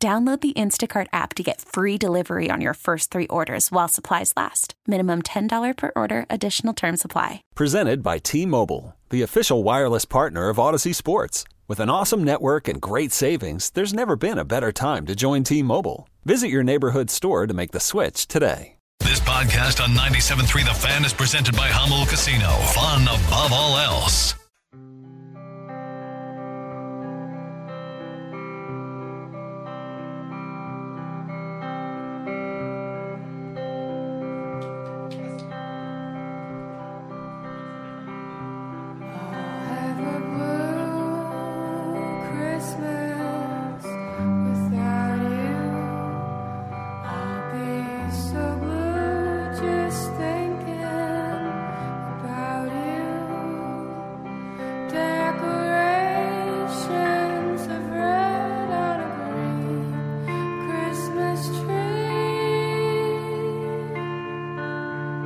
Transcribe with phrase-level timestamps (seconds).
[0.00, 4.32] Download the Instacart app to get free delivery on your first three orders while supplies
[4.36, 4.74] last.
[4.86, 7.42] Minimum $10 per order, additional term supply.
[7.56, 11.42] Presented by T Mobile, the official wireless partner of Audacy Sports.
[11.66, 15.42] With an awesome network and great savings, there's never been a better time to join
[15.42, 16.08] T Mobile.
[16.24, 18.76] Visit your neighborhood store to make the switch today.
[19.00, 22.50] This podcast on 97.3 The Fan is presented by Jamul Casino.
[22.72, 24.34] Fun above all else.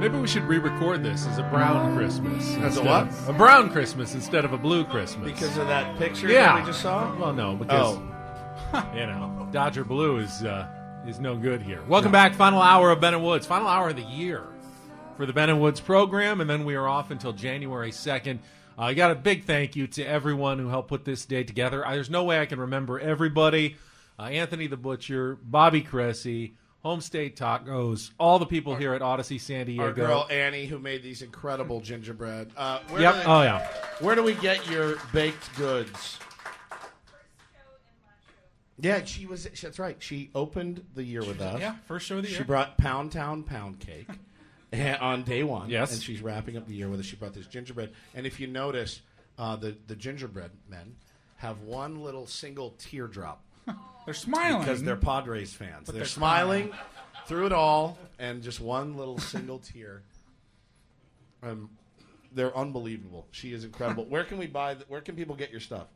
[0.02, 2.56] Maybe we should re-record this as a brown Christmas.
[2.56, 3.08] As a what?
[3.28, 5.30] A brown Christmas instead of a blue Christmas.
[5.30, 6.56] Because of that picture yeah.
[6.56, 7.16] that we just saw?
[7.16, 7.98] Well, no, because
[8.72, 8.90] Oh.
[8.96, 10.66] you know Dodger Blue is uh,
[11.06, 11.84] is no good here.
[11.86, 14.42] Welcome back, final hour of Ben and Woods, final hour of the year
[15.16, 18.40] for the Ben and Woods program, and then we are off until January second.
[18.76, 21.86] Uh, I got a big thank you to everyone who helped put this day together.
[21.86, 23.76] I, there's no way I can remember everybody.
[24.18, 29.40] Uh, Anthony the Butcher, Bobby Cressy, Home State Tacos, all the people here at Audacy
[29.40, 29.82] San Diego.
[29.84, 32.50] Our girl Annie, who made these incredible gingerbread.
[32.56, 33.14] Uh, where Yep.
[33.14, 33.66] do they- Oh yeah.
[34.00, 36.18] Where do we get your baked goods?
[38.80, 39.44] Yeah, she was.
[39.44, 39.96] That's right.
[40.02, 41.60] She opened the year with us.
[41.60, 42.38] Yeah, first show of the year.
[42.38, 44.08] She brought Pound Town Pound Cake
[44.72, 45.70] and- on day one.
[45.70, 45.92] Yes.
[45.92, 47.06] and she's wrapping up the year with us.
[47.06, 49.02] She brought this gingerbread, and if you notice,
[49.38, 50.96] uh, the the gingerbread men
[51.36, 53.44] have one little single teardrop
[54.04, 55.86] They're smiling because they're Padres fans.
[55.86, 56.72] They're, they're smiling
[57.26, 60.02] through it all, and just one little single tear.
[61.42, 61.70] Um,
[62.32, 63.26] they're unbelievable.
[63.30, 64.04] She is incredible.
[64.06, 64.74] where can we buy?
[64.74, 65.86] The, where can people get your stuff?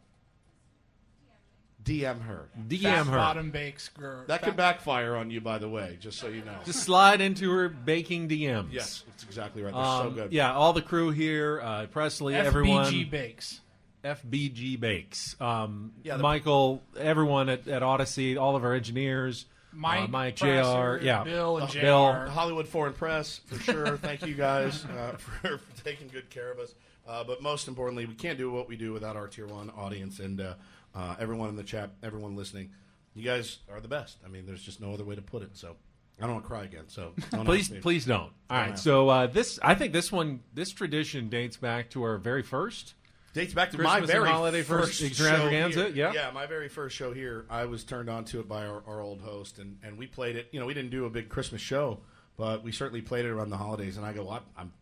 [1.84, 2.48] DM her.
[2.68, 3.16] DM Fat her.
[3.16, 3.88] Bottom bakes.
[3.90, 4.24] Girl.
[4.26, 5.96] That could backfire on you, by the way.
[6.00, 6.56] Just so you know.
[6.64, 8.72] Just slide into her baking DMs.
[8.72, 9.72] yes, that's exactly right.
[9.72, 10.32] They're Um, so good.
[10.32, 13.08] Yeah, all the crew here, uh, Presley, FBG everyone.
[13.08, 13.60] bakes.
[14.06, 15.36] FBG Bakes.
[15.40, 19.46] Um, Yeah, the- Michael, everyone at, at Audacy, all of our engineers.
[19.72, 21.04] Mike, uh, Mike Presser, Jr.
[21.04, 21.80] Yeah, Bill, and Uh, JR.
[21.80, 22.12] Bill.
[22.30, 23.96] Hollywood Foreign Press for sure.
[23.98, 26.74] Thank you guys uh, for, for taking good care of us.
[27.06, 30.18] Uh, but most importantly, we can't do what we do without our tier one audience
[30.18, 30.54] and uh,
[30.94, 32.70] uh, everyone in the chat, everyone listening.
[33.14, 34.16] You guys are the best.
[34.24, 35.56] I mean, there's just no other way to put it.
[35.56, 35.76] So
[36.18, 36.84] I don't want to cry again.
[36.88, 37.80] So don't Please, ask me.
[37.80, 38.32] please don't.
[38.50, 42.02] All right, ask so uh, this, I think this one, this tradition dates back to
[42.02, 42.94] our very first.
[43.36, 45.92] Dates back to my Christmas and very holiday first first show extravaganza, here.
[45.94, 46.12] yeah.
[46.12, 47.46] yeah, my very first show here.
[47.48, 50.36] I was turned on to it by our, our old host, and, and we played
[50.36, 50.48] it.
[50.52, 52.00] You know, we didn't do a big Christmas show,
[52.36, 53.96] but we certainly played it around the holidays.
[53.96, 54.72] And I go, I'm, I'm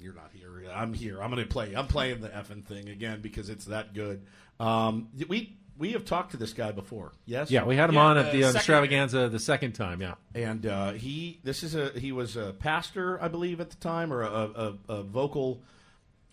[0.00, 0.48] you're not here.
[0.72, 1.22] I'm here.
[1.22, 1.74] I'm going to play.
[1.74, 4.24] I'm playing the effing thing again because it's that good.
[4.60, 7.12] Um, we we have talked to this guy before.
[7.26, 7.50] Yes.
[7.50, 10.00] Yeah, we had him Yeah, on at the uh, second- extravaganza the second time.
[10.00, 13.76] Yeah, and uh, he this is a he was a pastor I believe at the
[13.76, 15.62] time or a, a, a vocal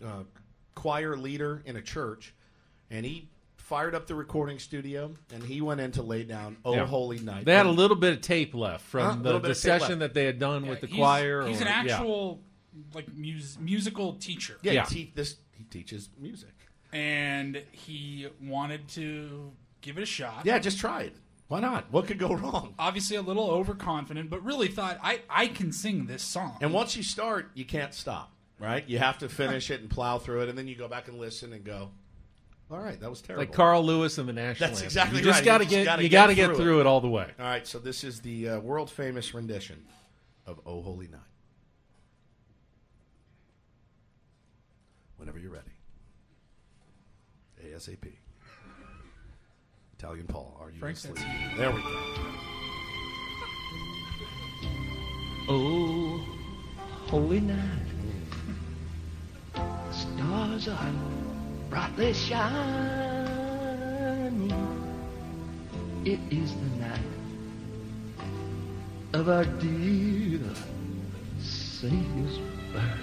[0.04, 0.24] uh,
[0.76, 2.32] choir leader in a church,
[2.90, 6.74] and he fired up the recording studio and he went in to lay down "Oh
[6.74, 6.86] Yeah.
[6.86, 9.88] Holy Night." they had a little bit of tape left from A the, the session
[9.88, 10.00] left.
[10.00, 11.44] that they had done with the He's- choir.
[11.48, 11.94] He's or- an yeah.
[11.96, 12.40] actual
[12.94, 14.86] like mus- musical teacher, yeah, yeah.
[14.86, 16.52] He, te- this he teaches music.
[16.92, 19.50] and he wanted to
[19.80, 20.42] give it a shot.
[20.44, 21.16] Yeah, just try it.
[21.48, 21.90] Why not?
[21.92, 22.74] What could go wrong?
[22.78, 26.58] Obviously, a little overconfident, but really thought I I can sing this song.
[26.60, 28.32] And once you start, you can't stop.
[28.58, 28.88] Right?
[28.88, 31.18] You have to finish it and plow through it, and then you go back and
[31.18, 31.90] listen and go,
[32.70, 34.86] "All right, that was terrible." like Carl Lewis and the National That's Anthem.
[34.86, 35.44] exactly you just.
[35.44, 36.80] Gotta You just get, gotta you got to get through through it.
[36.82, 37.26] it all the way.
[37.38, 39.84] All right, so this is the uh, world famous rendition
[40.46, 41.20] of "Oh Holy Night."
[45.18, 45.70] Whenever you're ready,
[47.64, 48.12] ASAP.
[49.98, 51.16] Italian Paul, are you Frank, asleep?
[51.16, 52.06] that's There we go.
[55.48, 56.20] Oh,
[57.06, 57.56] holy night,
[60.60, 60.92] stars are
[61.70, 62.46] brightly shining.
[66.04, 67.00] it is the night
[69.12, 70.40] of our dear
[71.40, 72.38] Savior's
[72.72, 73.00] birth.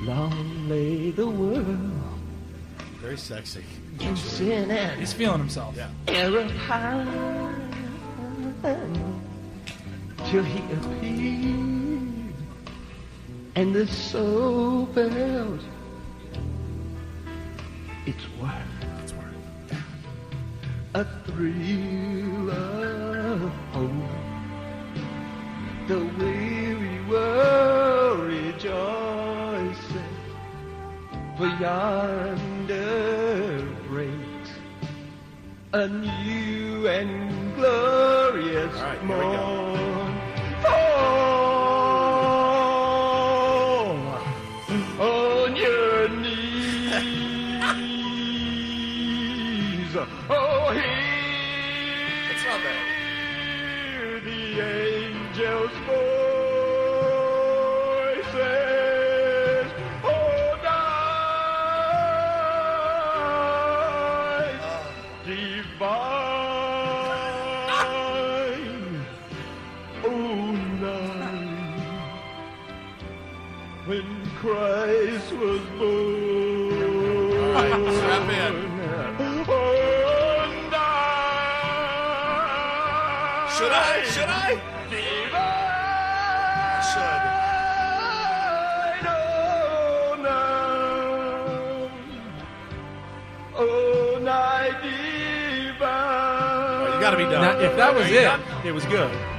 [0.00, 1.92] Long lay the world
[3.00, 3.64] Very sexy.
[4.00, 5.76] in sin and He's feeling himself.
[5.76, 5.90] Yeah.
[6.08, 7.06] error high
[10.30, 11.81] till he appeared,
[13.54, 15.60] and the soul felt
[18.06, 18.52] its worth.
[19.02, 19.78] Its worth.
[20.94, 23.92] A thrill of hope.
[25.88, 30.16] The weary world rejoicing
[31.36, 34.50] for yonder breaks
[35.72, 39.32] a new and glorious All right, here we go.
[39.32, 39.51] morn.
[97.92, 99.31] That was it, it was good.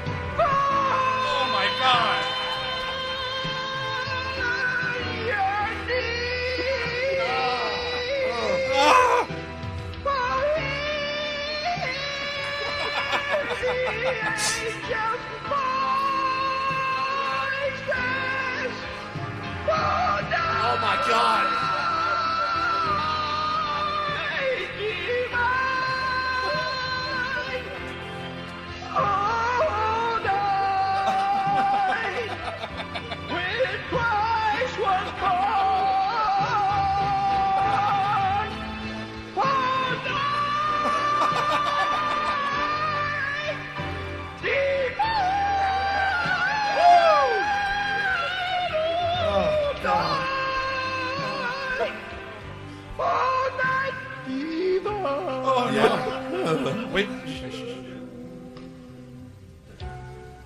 [55.55, 56.89] Oh no.
[56.93, 57.07] Wait.
[57.25, 57.59] shh, shh, shh.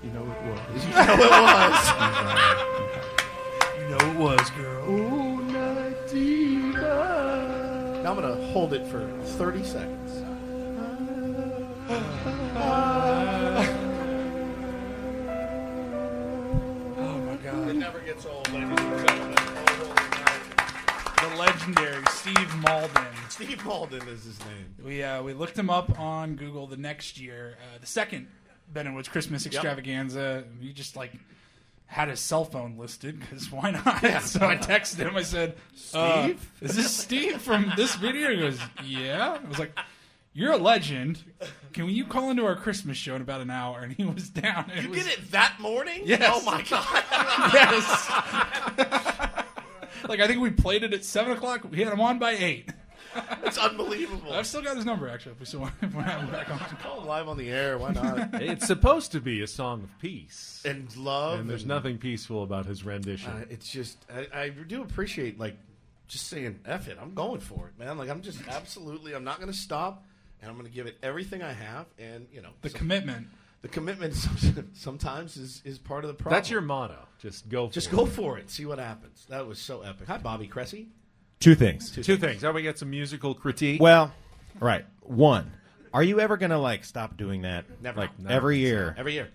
[0.03, 0.85] You know it was.
[0.85, 1.79] You know it was.
[3.79, 4.83] You know it was, girl.
[4.85, 6.73] Oh, night divine.
[8.03, 10.23] now I'm going to hold it for 30 seconds.
[16.99, 17.69] Oh my God.
[17.69, 19.35] It never gets old, ladies and gentlemen.
[21.21, 23.05] The legendary Steve Malden.
[23.37, 24.75] Steve Malden is his name.
[24.83, 28.27] We uh, we looked him up on Google the next year, uh, the second
[28.73, 30.43] Ben and Woods Christmas extravaganza.
[30.59, 31.11] He just like
[31.85, 33.83] had his cell phone listed because why not?
[34.23, 35.15] so I texted him.
[35.15, 35.55] I said,
[35.93, 36.51] uh, Steve?
[36.61, 39.77] "Is this Steve from this video?" He goes, "Yeah." I was like,
[40.33, 41.23] "You're a legend.
[41.73, 44.71] Can you call into our Christmas show in about an hour?" And he was down.
[44.73, 46.01] and You was, did it that morning?
[46.05, 46.27] Yes.
[46.33, 47.03] Oh my God.
[47.53, 48.09] Yes.
[50.09, 51.61] like I think we played it at seven o'clock.
[51.69, 52.69] We had him on by eight.
[53.43, 54.33] it's unbelievable.
[54.33, 55.33] I've still got his number actually.
[55.33, 56.59] If we still want, if we have him back on.
[56.81, 57.77] Call him live on the air.
[57.77, 58.33] Why not?
[58.41, 60.61] It's supposed to be a song of peace.
[60.65, 61.39] and love.
[61.39, 63.31] And there's nothing peaceful about his rendition.
[63.31, 65.57] Uh, it's just I, I do appreciate like
[66.07, 66.97] just saying F it.
[67.01, 67.97] I'm going for it, man.
[67.97, 70.05] Like I'm just absolutely I'm not going to stop,
[70.41, 71.85] and I'm going to give it everything I have.
[71.99, 73.27] And you know The some- commitment.
[73.61, 74.13] the commitment
[74.73, 76.37] sometimes is is part of the problem.
[76.37, 76.99] That's your motto.
[77.19, 77.95] Just go for just it.
[77.95, 78.49] go for it.
[78.49, 79.25] See what happens.
[79.29, 80.07] That was so epic.
[80.07, 80.87] Hi, Bobby Cressy.
[81.39, 81.91] Two things.
[81.91, 82.41] Two things.
[82.41, 83.81] How we get some musical critique?
[83.81, 84.11] Well,
[84.59, 84.85] right.
[85.01, 85.51] One,
[85.93, 87.65] are you ever gonna like stop doing that?
[87.81, 87.99] Never.
[88.01, 88.29] Like No.
[88.29, 89.29] every year, Every year.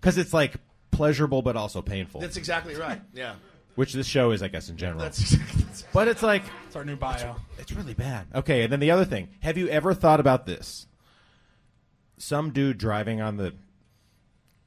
[0.00, 0.54] because it's like
[0.90, 2.20] pleasurable but also painful.
[2.20, 3.00] That's exactly right.
[3.12, 3.34] Yeah.
[3.74, 5.00] which this show is, I guess, in general.
[5.00, 7.36] That's, that's but it's like It's our new bio.
[7.58, 8.26] it's really bad.
[8.34, 10.86] Okay, and then the other thing: Have you ever thought about this?
[12.18, 13.54] Some dude driving on the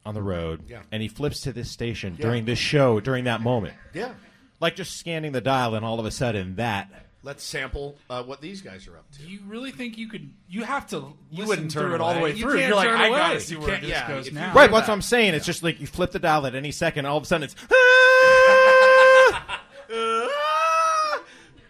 [0.06, 0.82] on the road, Yeah.
[0.92, 2.26] and he flips to this station Yeah.
[2.26, 4.14] during this show during that moment, yeah.
[4.62, 6.90] Like just scanning the dial, and all of a sudden that.
[7.24, 9.20] Let's sample uh, what these guys are up to.
[9.20, 10.32] Do you really think you could?
[10.50, 11.14] You have to.
[11.32, 12.32] listen wouldn't turn through it all the away.
[12.32, 12.56] way You through.
[12.58, 13.18] can't You're like, turn I away.
[13.20, 14.54] gotta see where can't- this yeah, goes if you- now.
[14.56, 15.36] Right, that's what I'm saying.
[15.36, 17.56] It's just like you flip the dial at any second, all of a sudden it's.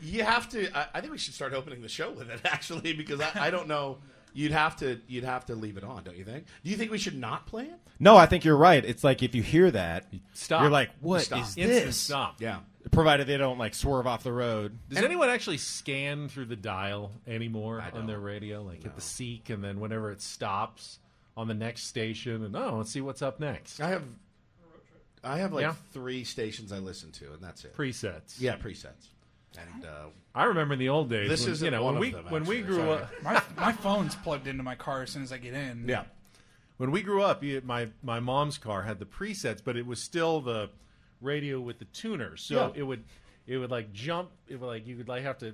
[0.03, 0.75] You have to.
[0.77, 3.49] I, I think we should start opening the show with it actually, because I, I
[3.51, 3.99] don't know.
[4.33, 4.99] You'd have to.
[5.07, 6.45] You'd have to leave it on, don't you think?
[6.63, 7.79] Do you think we should not play it?
[7.99, 8.83] No, I think you're right.
[8.83, 10.61] It's like if you hear that, Stop.
[10.61, 11.39] you're like, "What is Stop.
[11.39, 12.41] Instant this?" stop.
[12.41, 12.59] Yeah.
[12.89, 14.77] Provided they don't like swerve off the road.
[14.89, 18.63] Does anyone actually scan through the dial anymore on their radio?
[18.63, 20.97] Like hit the seek, and then whenever it stops
[21.37, 23.79] on the next station, and oh, let's see what's up next.
[23.79, 24.03] I have.
[25.23, 25.75] I have like Yeah.
[25.93, 27.75] three stations I listen to, and that's it.
[27.77, 28.39] Presets.
[28.39, 29.09] yeah, presets.
[29.75, 31.29] And uh, I remember in the old days.
[31.29, 32.75] This when, isn't you know one when of we them, when we actually.
[32.75, 33.01] grew Sorry.
[33.03, 33.23] up.
[33.23, 35.87] My my phone's plugged into my car as soon as I get in.
[35.87, 36.05] yeah,
[36.77, 40.01] When we grew up, you, my my mom's car had the presets, but it was
[40.01, 40.69] still the
[41.21, 42.35] radio with the tuner.
[42.37, 42.79] So Yeah.
[42.81, 43.03] it would
[43.47, 44.29] it would like jump.
[44.47, 45.53] It would like you would like have to.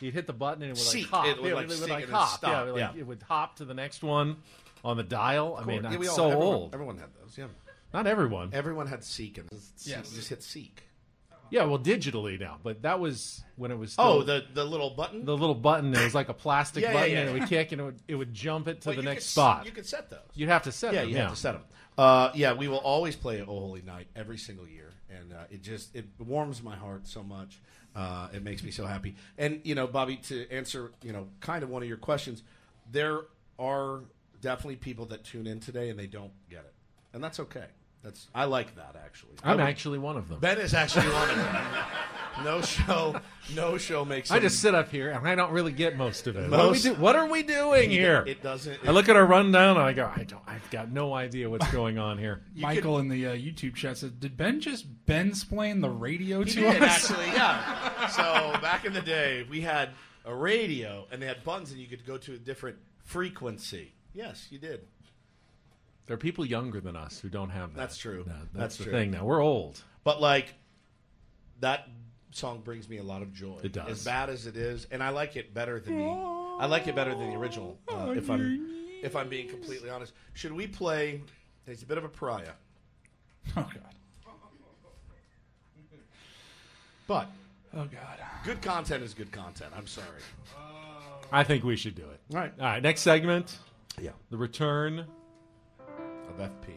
[0.00, 1.10] You'd hit the button and it would Seek.
[1.10, 1.26] like hop.
[1.26, 2.42] It would, Yeah, like, it would seek like and then hop.
[2.42, 3.00] Yeah, it would, like, Yeah.
[3.00, 4.36] it would hop to the next one
[4.84, 5.56] on the dial.
[5.58, 6.74] I mean, Yeah, that's we all- so everyone, old.
[6.74, 7.38] Everyone had those.
[7.38, 7.46] Yeah,
[7.94, 8.50] Not everyone.
[8.52, 9.48] everyone had Seek, and
[9.84, 10.12] Yes.
[10.12, 10.82] just hit Seek.
[11.48, 13.92] Yeah, well, digitally now, but that was when it was.
[13.92, 15.24] Still Oh, the the little button.
[15.24, 15.94] the little button.
[15.94, 17.20] It was like a plastic Yeah, yeah, button, yeah.
[17.20, 19.08] and it would kick, and it would it would jump it to Well, the you
[19.08, 19.64] next could s- spot.
[19.64, 20.20] You could set those.
[20.34, 21.08] You'd have to set yeah, them.
[21.10, 21.22] you yeah.
[21.22, 21.62] have to set them.
[21.96, 25.62] Uh, yeah, we will always play "Oh Holy Night" every single year, and uh, it
[25.62, 27.60] just it warms my heart so much.
[27.94, 29.14] Uh, it makes me so happy.
[29.38, 32.42] And you know, Bobby, to answer you know kind of one of your questions,
[32.90, 33.20] there
[33.58, 34.00] are
[34.40, 36.74] definitely people that tune in today and they don't get it,
[37.14, 37.66] and that's okay.
[38.02, 39.32] That's I like that actually.
[39.42, 40.38] I I'm would- actually one of them.
[40.40, 41.56] Ben is actually one of them.
[42.44, 43.20] No show,
[43.54, 44.28] no show makes.
[44.28, 44.38] Sense.
[44.38, 46.50] I just sit up here and I don't really get most of it.
[46.50, 48.24] What are we, do- what are we doing here?
[48.26, 48.78] It doesn't.
[48.86, 50.42] I look at our rundown and I go, I don't.
[50.46, 52.42] I've got no idea what's going on here.
[52.56, 56.52] Michael in the uh, YouTube chat said, "Did Ben just Ben explain the radio He
[56.52, 58.08] to did us?" actually, yeah.
[58.08, 58.22] So
[58.60, 59.90] back in the day, we had
[60.24, 63.92] a radio, and they had buttons, and you could go to a different frequency.
[64.14, 64.80] Yes, you did.
[66.06, 67.80] There are people younger than us who don't have that.
[67.80, 68.24] That's true.
[68.26, 68.92] No, that's, That's the true.
[68.92, 69.10] thing.
[69.10, 69.82] Now we're old.
[70.04, 70.54] But like
[71.60, 71.88] that
[72.36, 73.58] song brings me a lot of joy.
[73.62, 73.88] It does.
[73.90, 76.04] As bad as it is, and I like it better than the
[76.58, 77.78] I like it better than the original.
[77.88, 78.68] Uh, if I'm
[79.02, 81.20] if I'm being completely honest, should we play?
[81.66, 82.52] It's a bit of a pariah,
[83.56, 83.72] Oh God.
[87.06, 87.28] but
[87.74, 88.18] Oh God.
[88.44, 89.72] good content is good content.
[89.76, 90.06] I'm sorry.
[91.32, 92.20] I think we should do it.
[92.32, 92.52] All right.
[92.58, 92.82] All right.
[92.82, 93.58] Next segment:
[94.00, 94.12] Yeah.
[94.30, 95.00] the return
[96.28, 96.74] Of FP.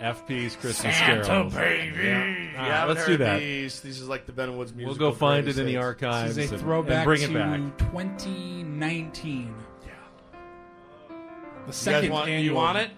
[0.00, 1.52] FP's Christmas Carols.
[1.54, 1.96] baby.
[2.02, 2.14] Yeah.
[2.18, 3.38] All right, haven't let's do that.
[3.40, 3.80] These.
[3.80, 4.88] These is like the Ben Woods music.
[4.98, 7.30] We'll go find it in the archives This is a and- throwback and bring to
[7.30, 7.78] it back.
[7.92, 9.54] 2019.
[9.84, 9.92] Yeah.
[11.10, 12.26] The You second want?
[12.26, 12.44] Do annual.
[12.44, 12.90] you want it?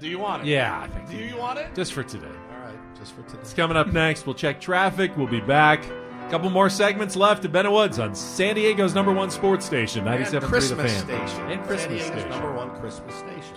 [0.00, 0.48] Do you want it?
[0.48, 1.08] Yeah, I think.
[1.10, 1.74] Do you want it?
[1.74, 2.26] Just for today.
[2.26, 2.78] All right.
[2.98, 3.38] Just for today.
[3.40, 4.26] It's coming up next.
[4.26, 5.16] We'll check traffic.
[5.16, 5.84] We'll be back.
[6.26, 10.04] A couple more segments left at Ben Woods on San Diego's number one sports station,
[10.04, 11.00] 97.3 The Christmas Fan.
[11.04, 11.20] station.
[11.50, 12.28] And San Christmas Diego's station.
[12.30, 13.56] number one Christmas station.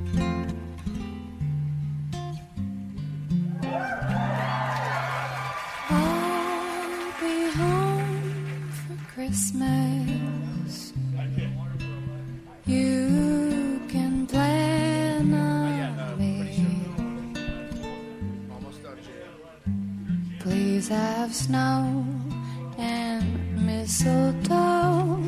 [20.81, 22.03] Please have snow
[22.79, 25.21] and mistletoe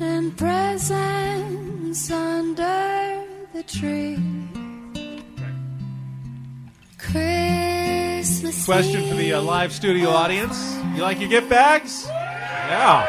[0.00, 3.24] and presents under
[3.54, 4.18] the tree.
[6.98, 10.76] Christmas Question for the uh, live studio audience.
[10.94, 12.04] You like your gift bags?
[12.06, 13.08] Yeah.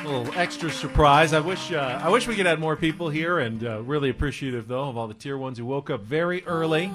[0.00, 1.34] A little extra surprise.
[1.34, 4.66] I wish uh, I wish we could have more people here, and uh, really appreciative
[4.66, 6.90] though of all the tier ones who woke up very early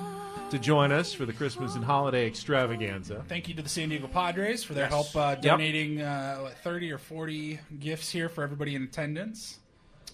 [0.51, 3.23] to join us for the Christmas and holiday extravaganza.
[3.27, 4.91] Thank you to the San Diego Padres for their Yes.
[4.91, 5.41] help uh, Yep.
[5.41, 9.59] donating uh, what, 30 or 40 gifts here for everybody in attendance.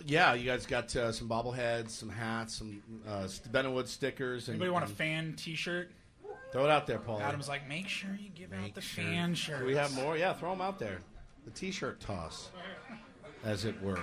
[0.06, 4.48] Yeah, you guys got uh, some bobbleheads, some hats, some uh, Benwood stickers.
[4.48, 5.90] And, Anybody want a fan T-shirt?
[6.52, 7.20] Throw it out there, Paul.
[7.20, 9.04] Adam's like, make sure you give out the sure.
[9.04, 9.62] fan shirts.
[9.62, 10.16] Do we have more?
[10.18, 11.00] Yeah, throw them out there.
[11.46, 12.52] The T-shirt toss,
[13.44, 14.00] as it were.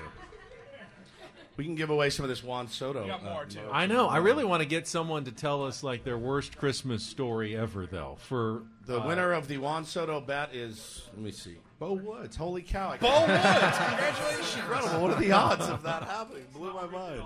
[1.57, 3.09] We can give away some of this Juan Soto.
[3.09, 3.57] uh, merch.
[3.71, 4.09] I know.
[4.09, 7.87] I really want to get someone to tell us like their worst Christmas story ever,
[7.87, 8.17] though.
[8.19, 12.35] For The uh, winner of the Juan Soto bet is, let me see, Bo Woods.
[12.35, 12.91] Holy cow!
[12.91, 14.55] I Bo Woods, congratulations!
[14.57, 15.01] Incredible.
[15.01, 16.45] What are the odds of that happening?
[16.53, 17.23] Blew my mind.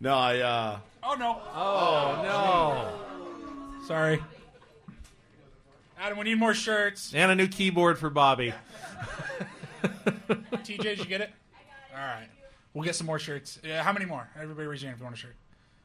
[0.00, 0.38] No, I.
[0.40, 1.40] uh Oh no!
[1.54, 3.86] Oh no!
[3.86, 4.22] Sorry,
[5.98, 6.18] Adam.
[6.18, 7.12] We need more shirts.
[7.14, 8.52] and a new keyboard for Bobby.
[9.82, 11.30] TJ, did you get it?
[11.92, 12.28] All right,
[12.74, 13.58] we'll get some more shirts.
[13.64, 14.28] Yeah, how many more?
[14.38, 15.34] Everybody raise your hand if you want a shirt.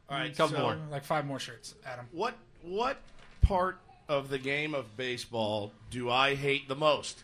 [0.10, 1.76] All right, couple so- more, like five more shirts.
[1.86, 2.06] Adam.
[2.12, 2.98] What what
[3.42, 3.78] part
[4.10, 7.24] of the game of baseball do I hate the most?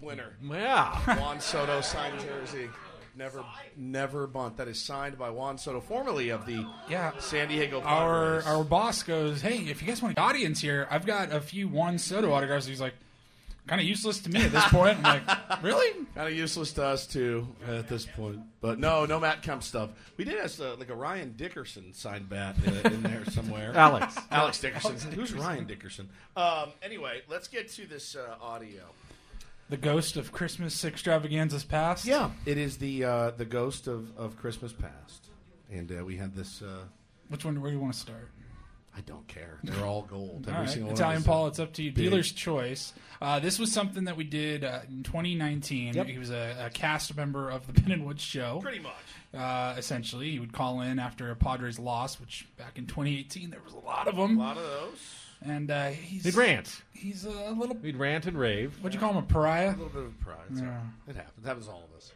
[0.00, 0.34] Winner.
[0.42, 0.96] Yeah.
[1.18, 2.68] Juan Soto signed jersey.
[3.16, 3.44] Never
[3.76, 4.56] never bunt.
[4.56, 7.12] That is signed by Juan Soto, formerly of the Yeah.
[7.20, 8.46] San Diego Our Padres.
[8.46, 11.68] our boss goes, hey, if you guys want an audience here, I've got a few
[11.68, 12.66] Juan Soto autographs.
[12.66, 12.94] He's like,
[13.66, 14.98] kind of useless to me at this point.
[14.98, 16.04] I'm like, really?
[16.14, 19.90] Kind of useless to us too at this point, but no, no Matt Kemp stuff.
[20.16, 23.72] We did have uh, like a Ryan Dickerson signed bat uh, in there somewhere.
[23.76, 24.16] Alex.
[24.30, 24.90] Alex Dickerson.
[24.92, 25.38] Alex Who's Dickerson.
[25.38, 26.08] Ryan Dickerson?
[26.36, 28.82] Um, anyway, let's get to this uh, audio.
[29.70, 32.04] The ghost of Christmas extravaganzas past.
[32.04, 35.28] Yeah, it is the uh, the ghost of, of Christmas past,
[35.72, 36.60] and uh, we had this.
[36.60, 36.84] Uh,
[37.28, 37.60] Which one?
[37.62, 38.28] Where do you want to start?
[38.96, 39.58] I don't care.
[39.64, 40.44] They're all gold.
[40.46, 40.68] All Every right.
[40.70, 41.90] single Italian of Paul, it's up to you.
[41.92, 42.04] big.
[42.10, 42.92] Dealer's choice.
[43.20, 45.94] Uh, this was something that we did uh, in 2019.
[45.94, 46.06] Yep.
[46.06, 48.60] He was a, a cast member of the Ben and Woods show.
[48.62, 48.92] Pretty much.
[49.36, 53.60] Uh, essentially, he would call in after a Padres loss, which back in 2018 there
[53.64, 54.38] was a lot of them.
[54.38, 54.98] A lot of those.
[55.44, 56.82] And uh, he's He'd rant.
[56.92, 57.76] He's a little.
[57.82, 58.74] He'd rant and rave.
[58.80, 59.18] What'd you call him?
[59.18, 59.70] A pariah?
[59.70, 60.36] A little bit of pride.
[60.50, 60.72] It's all Yeah.
[60.72, 60.82] right.
[61.08, 61.44] It happens.
[61.44, 62.12] It happens to all of us.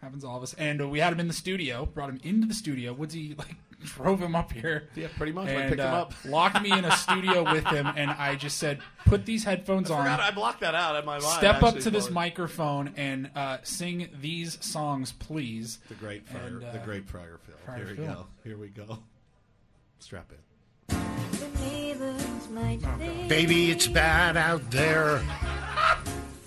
[0.00, 0.54] Happens to all of us.
[0.54, 1.84] And uh, we had him in the studio.
[1.84, 2.92] Brought him into the studio.
[2.94, 4.88] Woodsy like drove him up here.
[4.94, 5.48] Yeah, pretty much.
[5.48, 6.14] I And, picked him uh, up.
[6.24, 9.94] locked me in a studio with him, and I just said, "Put these headphones I
[9.96, 11.24] on." forgot I blocked that out in my mind.
[11.34, 15.78] Step up to this for- microphone and uh, sing these songs, please.
[15.88, 17.54] The great Friar, And, uh, the great Friar Phil.
[17.64, 18.26] Friar Here we go.
[18.44, 18.98] Here we go.
[19.98, 20.38] Strap in.
[20.88, 25.22] The neighbors might think, Baby, it's bad out there.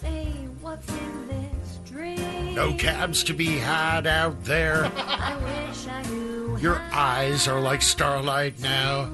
[0.02, 0.26] say,
[0.62, 2.56] what's in this dream?
[2.56, 4.92] No cabs to be had out there.
[4.96, 5.36] I
[5.70, 9.04] wish I knew Your eyes are like starlight now.
[9.04, 9.10] to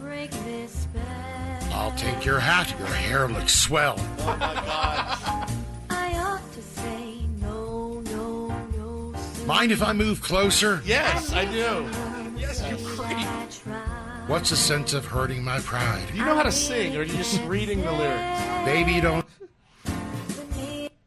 [0.00, 1.74] break this spell.
[1.74, 2.74] I'll take your hat.
[2.78, 3.96] Your hair looks swell.
[4.20, 5.50] Oh my God.
[5.90, 9.14] I ought to say no, no, no.
[9.44, 10.80] Mind if I move closer?
[10.86, 11.86] Yes, I do.
[12.40, 13.18] Yes, you creep.
[13.18, 14.24] I try.
[14.26, 16.06] What's the sense of hurting my pride?
[16.10, 18.64] Do you know how to sing, or are you just reading the lyrics?
[18.64, 19.26] Baby, don't.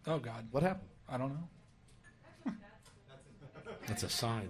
[0.05, 0.89] Oh God, What happened?
[1.09, 2.53] I don't know.
[3.87, 4.49] That's a sign.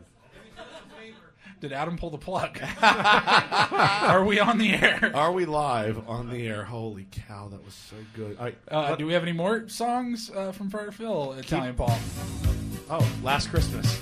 [1.60, 2.60] Did Adam pull the plug?
[2.82, 5.12] Are we on the air?
[5.16, 6.64] Are we live on the air?
[6.64, 8.38] Holy cow, that was so good.
[8.38, 8.58] All right.
[8.68, 11.34] Uh, do we have any more songs uh, from Friar Phil?
[11.34, 11.98] Italian Paul.
[12.92, 14.02] oh, last Christmas.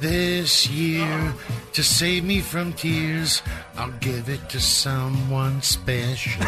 [0.00, 1.34] This year,
[1.72, 3.42] to save me from tears,
[3.76, 6.42] I'll give it to someone special.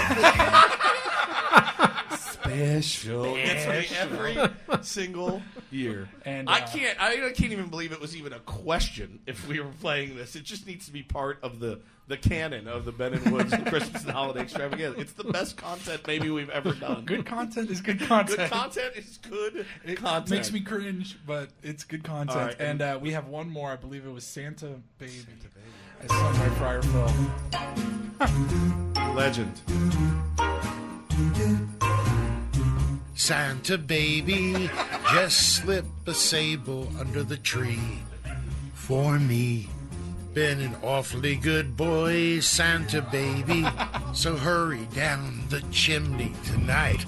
[2.15, 3.35] special.
[3.35, 4.39] That's right, every
[4.83, 6.09] single year.
[6.25, 7.03] And, I uh, can't.
[7.03, 10.37] I can't even believe it was even a question if we were playing this.
[10.37, 13.55] It just needs to be part of the the canon of the Ben and Woods
[13.67, 15.01] Christmas and Holiday Extravaganza.
[15.01, 17.05] It's the best content maybe we've ever done.
[17.07, 18.37] Good content is good content.
[18.37, 20.29] Good content is good It content.
[20.31, 22.37] makes me cringe, but it's good content.
[22.39, 23.71] All right, and and- uh, we have one more.
[23.71, 25.25] I believe it was Santa Baby.
[26.03, 27.13] I sung my Friar Phil.
[29.15, 29.61] Legend.
[33.15, 34.69] Santa baby,
[35.13, 38.03] just slip a sable under the tree
[38.75, 39.69] for me.
[40.33, 43.67] Been an awfully good boy, Santa baby,
[44.15, 47.05] so hurry down the chimney tonight.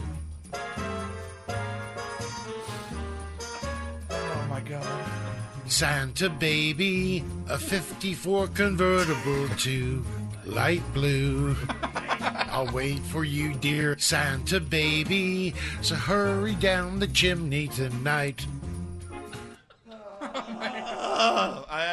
[4.11, 4.85] Oh my god.
[5.67, 10.05] Santa baby, a 54 convertible to
[10.45, 11.55] light blue.
[12.51, 18.45] I'll wait for you, dear Santa baby, so hurry down the chimney tonight.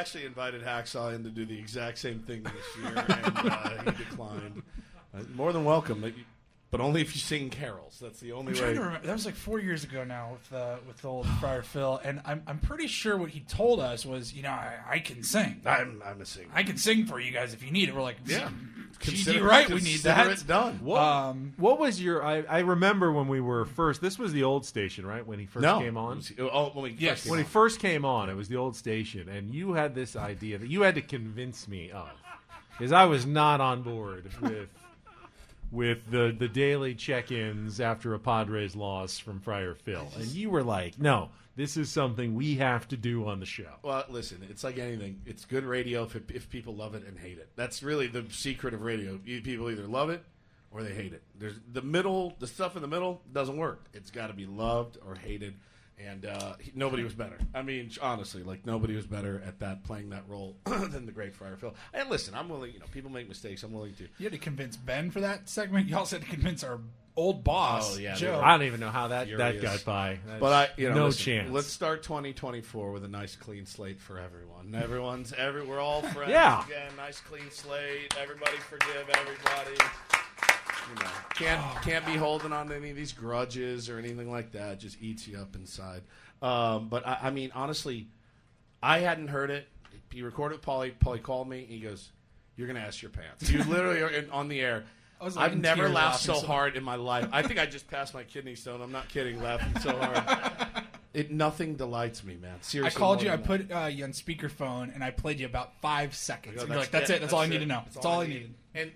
[0.09, 4.03] Actually invited Hacksaw in to do the exact same thing this year, and uh, he
[4.03, 4.63] declined.
[5.13, 6.01] Uh, more than welcome,
[6.71, 7.97] but, only if you sing carols.
[8.01, 8.75] That's the only I'm trying way.
[8.75, 9.07] to remember.
[9.07, 12.43] That was like four years ago now with uh, with old Friar Phil, and I'm
[12.47, 15.61] I'm pretty sure what he told us was, you know, I, I can sing.
[15.65, 16.49] I'm I'm a singer.
[16.53, 17.95] I can sing for you guys if you need it.
[17.95, 18.49] We're like, Yeah.
[18.49, 20.27] GD Consider- right, we need consider that.
[20.41, 20.79] it done.
[20.83, 22.23] What, Um, what was your?
[22.25, 24.01] I, I remember when we were first.
[24.01, 25.25] This was the old station, right?
[25.25, 25.79] When he first No.
[25.79, 26.17] came on.
[26.17, 27.19] Was- oh, when we Yes.
[27.19, 29.95] first came when he first came on, it was the old station, and you had
[29.95, 32.09] this idea that you had to convince me of,
[32.77, 34.67] because I was not on board with
[35.71, 40.63] with the the daily check-ins after a Padres loss from Friar Phil, and you were
[40.63, 44.63] like, "No, this is something we have to do on the show." Well, listen, it's
[44.63, 45.21] like anything.
[45.25, 47.49] It's good radio if, if people love it and hate it.
[47.55, 49.17] That's really the secret of radio.
[49.17, 50.23] People either love it
[50.71, 51.23] or they hate it.
[51.37, 53.85] There's the middle, the stuff in the middle doesn't work.
[53.93, 55.55] It's got to be loved or hated.
[56.07, 57.37] And uh, he- nobody was better.
[57.53, 61.33] I mean, honestly, like nobody was better at that playing that role than the great
[61.35, 61.75] Friar Phil.
[61.93, 62.73] And listen, I'm willing.
[62.73, 63.63] You know, people make mistakes.
[63.63, 64.03] I'm willing to.
[64.17, 65.87] You had to convince Ben for that segment.
[65.89, 66.79] You also had to convince our
[67.17, 68.39] old boss, Oh, yeah, Joe.
[68.41, 69.61] I don't even know how that Furious.
[69.61, 70.19] that got by.
[70.25, 71.49] That's But I, you know, no listen, chance.
[71.51, 74.73] Let's start 2024 with a nice clean slate for everyone.
[74.73, 76.63] Everyone's every we're all friends Yeah.
[76.65, 76.91] again.
[76.95, 78.15] Nice clean slate.
[78.17, 79.75] Everybody forgive everybody.
[80.89, 84.51] You know, can't can't be holding on to any of these grudges or anything like
[84.53, 84.73] that.
[84.73, 86.01] It just eats you up inside.
[86.41, 88.07] Um, but I, I mean, honestly,
[88.81, 89.67] I hadn't heard it.
[90.11, 90.93] He recorded with Paulie.
[90.97, 91.59] Paulie called me.
[91.61, 92.11] And he goes,
[92.55, 94.85] "You're gonna ask your pants." You literally are in, on the air.
[95.21, 97.27] I was, like, I've never laughed so laughing so- hard in my life.
[97.33, 98.81] I think I just passed my kidney stone.
[98.81, 99.41] I'm not kidding.
[99.41, 100.83] Laughing so hard.
[101.11, 102.61] It nothing delights me, man.
[102.61, 103.31] Seriously, I called you.
[103.31, 103.45] I that.
[103.45, 106.57] put uh, you on speakerphone, and I played you about five seconds.
[106.57, 107.21] Go, and you're like, "That's it.
[107.21, 107.81] That's, all I need to know.
[107.91, 108.91] That's, all I needed." And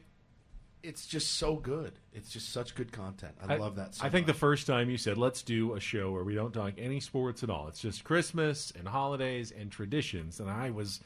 [0.84, 1.94] it's just so good.
[2.14, 3.34] It's just such good content.
[3.48, 3.96] I, love that.
[3.96, 6.54] So I think the first time you said, "Let's do a show where we don't
[6.54, 7.70] talk any sports at all.
[7.70, 11.00] It's just Christmas and holidays and traditions." And I was,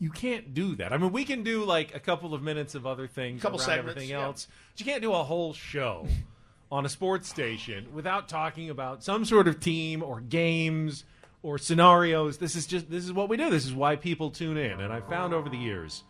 [0.00, 0.92] you can't do that.
[0.92, 3.66] I mean, we can do like a couple of minutes of other things, Couple around
[3.66, 4.24] segments, everything yeah.
[4.24, 4.48] else.
[4.72, 6.08] But you can't do a whole show
[6.72, 11.04] on a sports station without talking about some sort of team or games
[11.42, 12.38] or scenarios.
[12.38, 13.48] This is just this is what we do.
[13.48, 14.80] This is why people tune in.
[14.80, 16.02] And I found over the years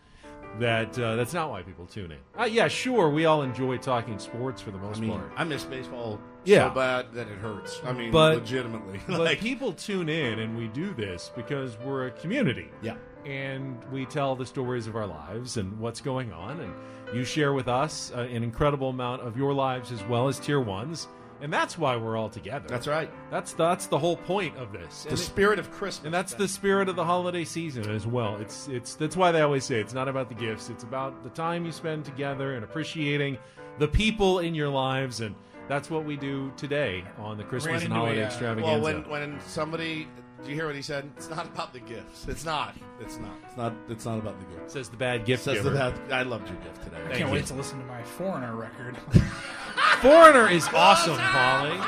[0.59, 2.19] that uh, that's not why people tune in.
[2.39, 5.33] Uh, yeah, sure, we all enjoy talking sports for the most I mean, part.
[5.37, 6.69] I miss baseball Yeah.
[6.69, 7.81] so bad that it hurts.
[7.85, 9.01] I mean, But- legitimately.
[9.09, 12.69] but like, people tune in and we do this because we're a community.
[12.83, 12.97] Yeah.
[13.25, 16.59] And we tell the stories of our lives and what's going on.
[16.61, 16.73] And
[17.15, 20.61] you share with us uh, an incredible amount of your lives as well as tier
[20.61, 21.07] ones.
[21.43, 22.69] And that's why we're all together.
[22.69, 23.11] That's right.
[23.31, 25.05] That's that's the whole point of this.
[25.05, 26.05] the And it- spirit of Christmas.
[26.05, 28.37] and that's the spirit of the holiday season as well.
[28.37, 30.69] It's it's that's why they always say it's not about the gifts.
[30.69, 33.39] It's about the time you spend together and appreciating
[33.79, 35.35] the people in your lives, and
[35.69, 38.71] that's what we do today on the Christmas and a, holiday uh, extravaganza.
[38.73, 40.09] Well, when when somebody,
[40.43, 41.11] do you hear what he said?
[41.17, 42.27] It's not about the gifts.
[42.29, 42.75] It's not.
[43.01, 43.33] It's not.
[43.47, 43.75] It's not.
[43.89, 44.73] It's not about the gifts.
[44.73, 45.71] Says the bad gift Says giver.
[45.71, 46.13] the bad.
[46.13, 46.97] I loved your gift today.
[46.97, 47.35] I Thank can't you.
[47.35, 48.97] wait to listen to my Foreigner record.
[50.01, 51.85] Foreigner is awesome, Paulie.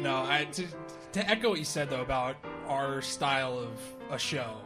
[0.00, 0.66] no, I, to,
[1.12, 2.36] to echo what you said though about
[2.66, 3.70] our style of
[4.10, 4.56] a show.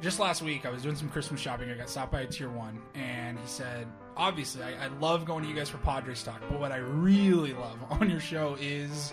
[0.00, 1.70] Just last week, I was doing some Christmas shopping.
[1.70, 5.42] I got stopped by a tier one, and he said, "Obviously, I, I love going
[5.42, 9.12] to you guys for Padres talk, but what I really love on your show is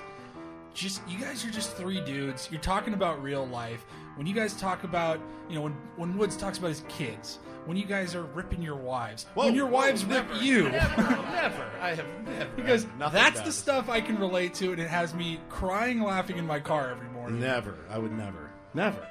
[0.76, 2.50] just you guys are just three dudes.
[2.52, 3.86] You're talking about real life.
[4.16, 7.78] When you guys talk about, you know, when when Woods talks about his kids, when
[7.78, 11.02] you guys are ripping your wives, Whoa, when your whoa, wives never, rip you, Never,
[11.02, 11.72] never.
[11.82, 12.50] I have never.
[12.56, 16.46] because that's the stuff I can relate to, and it has me crying, laughing in
[16.46, 17.40] my car every morning.
[17.40, 17.76] Never.
[17.90, 18.52] I would never.
[18.74, 19.08] Never.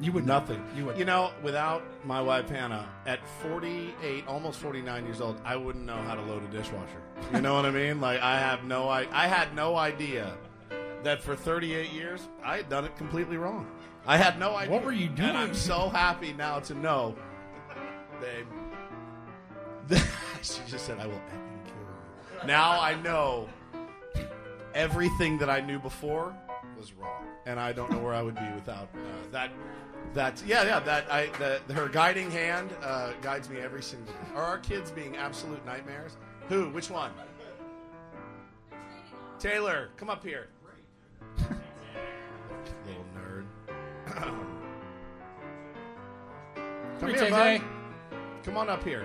[0.00, 0.64] You would nothing.
[0.76, 0.98] You would.
[0.98, 5.96] You know, without my wife Hannah, at 48, almost 49 years old, I wouldn't know
[5.96, 7.00] how to load a dishwasher.
[7.32, 8.00] You know what I mean?
[8.00, 10.36] Like I have no I I had no idea
[11.02, 13.66] that for 38 years I had done it completely wrong.
[14.06, 14.72] I had no idea.
[14.72, 15.30] What were you doing?
[15.30, 17.14] And I'm so happy now to know,
[18.20, 18.46] babe.
[20.42, 23.48] she just said, "I will effing kill you." Now I know
[24.74, 26.34] everything that I knew before
[26.76, 29.50] was wrong, and I don't know where I would be without uh, that.
[30.14, 31.26] That yeah yeah that I
[31.68, 34.18] the, her guiding hand uh, guides me every single day.
[34.34, 36.16] Are our kids being absolute nightmares?
[36.48, 36.70] Who?
[36.70, 37.12] Which one?
[39.38, 40.48] Taylor, come up here.
[42.86, 43.44] Little nerd.
[47.00, 47.60] come here, bud.
[48.44, 49.04] Come on up here.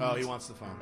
[0.00, 0.76] Oh, he wants the phone.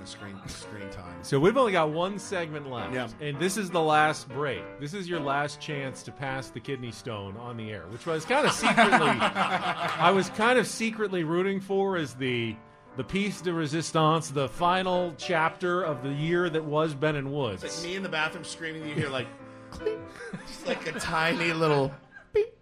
[0.00, 1.18] The screen screen time.
[1.22, 3.08] So we've only got one segment left, Yeah.
[3.20, 4.62] and this is the last break.
[4.80, 8.24] This is your last chance to pass the kidney stone on the air, which was
[8.24, 12.56] kind of secretly, I was kind of secretly rooting for as the
[12.96, 17.62] the piece de resistance, the final chapter of the year that was Ben and Woods.
[17.62, 18.86] It's like me in the bathroom screaming.
[18.88, 19.26] You hear like,
[19.70, 19.98] clink,
[20.46, 21.92] just like a tiny little
[22.32, 22.54] beep.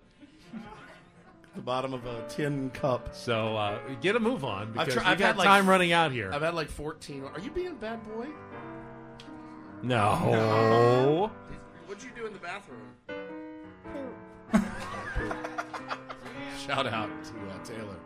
[1.54, 3.14] The bottom of a tin cup.
[3.14, 6.12] So uh, get a move on because tr- we got had like- time running out
[6.12, 6.30] here.
[6.32, 7.24] I've had like 14.
[7.24, 8.26] Are you being a bad boy?
[9.82, 11.30] no.
[11.86, 12.78] What'd you do in the bathroom?
[16.66, 17.96] Shout out to uh, Taylor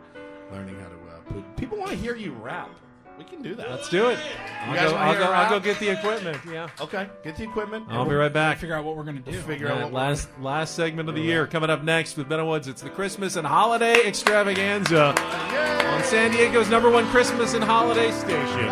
[0.51, 1.55] learning how to uh, poop.
[1.57, 2.69] People want to hear you rap.
[3.17, 3.69] We can do that.
[3.69, 4.17] Let's do it.
[4.65, 5.63] I'll guys go, wanna I'll, hear go, a I'll go rap?
[5.63, 6.37] get the equipment.
[6.51, 6.67] Yeah.
[6.81, 7.85] Okay, get the equipment.
[7.89, 8.57] I'll be right back.
[8.57, 9.33] Figure out what we're gonna do.
[9.41, 12.27] figure All out right, what last last segment of the year coming up next with
[12.27, 12.67] Ben and Woods.
[12.67, 18.67] It's the Christmas and Holiday Extravaganza on San Diego's number one Christmas and holiday station,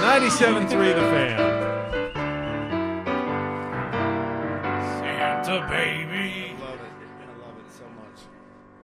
[0.00, 1.53] 97.3 The Fan.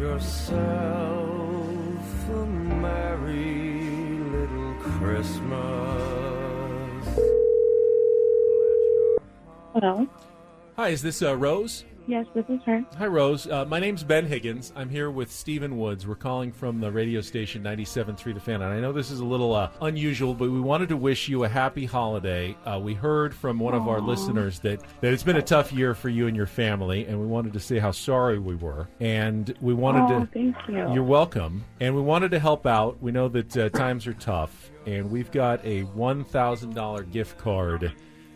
[0.00, 0.58] Yourself
[2.30, 5.50] a merry little Christmas.
[9.74, 10.08] Hello.
[10.80, 11.84] Hi, is this uh, Rose?
[12.06, 12.82] Yes, this is her.
[12.96, 13.46] Hi, Rose.
[13.46, 14.72] Uh, my name's Ben Higgins.
[14.74, 16.06] I'm here with Stephen Woods.
[16.06, 18.62] We're calling from the radio station 97.3 The Fan.
[18.62, 21.44] And I know this is a little uh, unusual, but we wanted to wish you
[21.44, 22.56] a happy holiday.
[22.64, 25.94] Uh, we heard from one of our listeners that, that it's been a tough year
[25.94, 28.88] for you and your family, and we wanted to say how sorry we were.
[29.00, 30.26] And we wanted Oh, to.
[30.32, 30.94] thank you.
[30.94, 31.62] You're welcome.
[31.80, 33.02] And we wanted to help out.
[33.02, 37.92] We know that uh, times are tough, and we've got a $1,000 gift card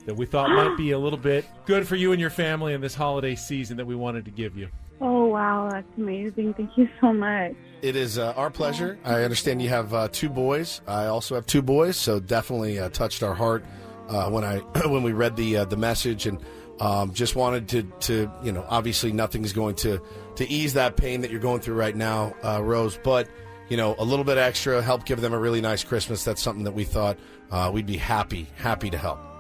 [0.07, 2.81] that we thought might be a little bit good for you and your family in
[2.81, 4.69] this holiday season that we wanted to give you.
[5.01, 6.55] Oh wow, that's amazing.
[6.55, 7.53] Thank you so much.
[7.83, 8.99] It is uh, our pleasure.
[9.05, 10.81] I understand you have uh, two boys.
[10.87, 13.65] I also have two boys, so definitely uh, touched our heart
[14.09, 16.39] uh, when I when we read the uh, the message and
[16.81, 20.01] um, just wanted to to you know obviously nothing's going to
[20.37, 22.99] to ease that pain that you're going through right now, uh, Rose.
[23.03, 23.29] But
[23.69, 26.25] you know a little bit extra help give them a really nice Christmas.
[26.25, 27.19] That's something that we thought
[27.51, 29.34] uh, we'd be happy happy to help.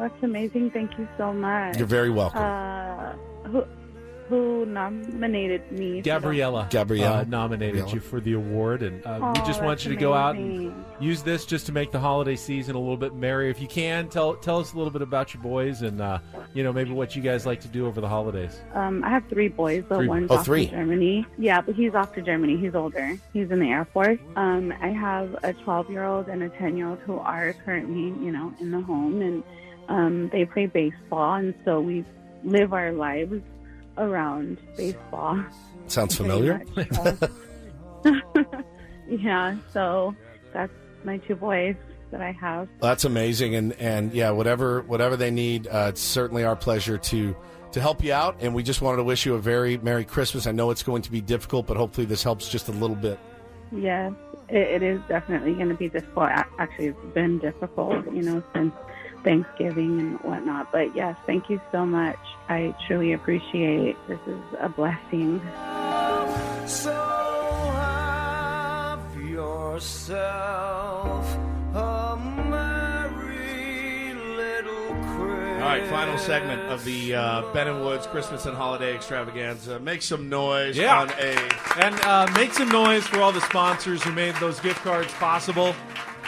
[0.00, 0.70] That's amazing.
[0.70, 1.76] Thank you so much.
[1.76, 2.40] You're very welcome.
[2.42, 3.12] Uh,
[3.48, 3.64] who
[4.28, 6.00] who nominated me?
[6.02, 7.18] Gabriella, Gabriella.
[7.22, 7.94] uh, nominated Gabriella.
[7.94, 10.72] you for the award, and uh, we Oh, just want you to go out and
[11.00, 13.50] use this just to make the holiday season a little bit merry.
[13.50, 16.20] If you can, tell tell us a little bit about your boys, and uh,
[16.54, 18.60] you know maybe what you guys like to do over the holidays.
[18.72, 19.82] Um, I have three boys.
[19.88, 20.66] The Three- one's oh, off three.
[20.66, 21.26] to Germany.
[21.36, 22.56] Yeah, but he's off to Germany.
[22.56, 23.18] He's older.
[23.32, 24.20] He's in the Air Force.
[24.36, 28.24] Um, I have a 12 year old and a 10 year old who are currently,
[28.24, 29.42] you know, in the home, and
[29.90, 32.04] um, they play baseball, and so we
[32.44, 33.42] live our lives
[33.98, 35.44] around baseball.
[35.88, 36.62] Sounds familiar.
[39.08, 40.14] yeah, so
[40.52, 40.72] that's
[41.04, 41.74] my two boys.
[42.12, 42.68] that I have.
[42.80, 47.36] That's amazing, and and yeah, whatever whatever they need, uh, it's certainly our pleasure to
[47.72, 48.36] to help you out.
[48.40, 50.46] And we just wanted to wish you a very merry Christmas.
[50.46, 53.18] I know it's going to be difficult, but hopefully this helps just a little bit.
[53.72, 54.12] Yes,
[54.48, 56.30] it, it is definitely going to be difficult.
[56.58, 58.72] Actually, it's been difficult, you know, since
[59.22, 60.72] Thanksgiving and whatnot.
[60.72, 62.18] But yes, thank you so much.
[62.48, 63.96] I truly appreciate it.
[64.08, 65.40] This is a blessing.
[66.66, 66.92] So
[67.74, 71.36] have yourself
[71.74, 72.16] a
[72.48, 75.62] merry little Christmas.
[75.62, 79.78] All right, final segment of the uh, Ben and Woods Christmas and Holiday Extravaganza.
[79.80, 81.00] Make some noise Yeah.
[81.00, 81.36] on a
[81.84, 85.74] And uh, make some noise for all the sponsors who made those gift cards possible.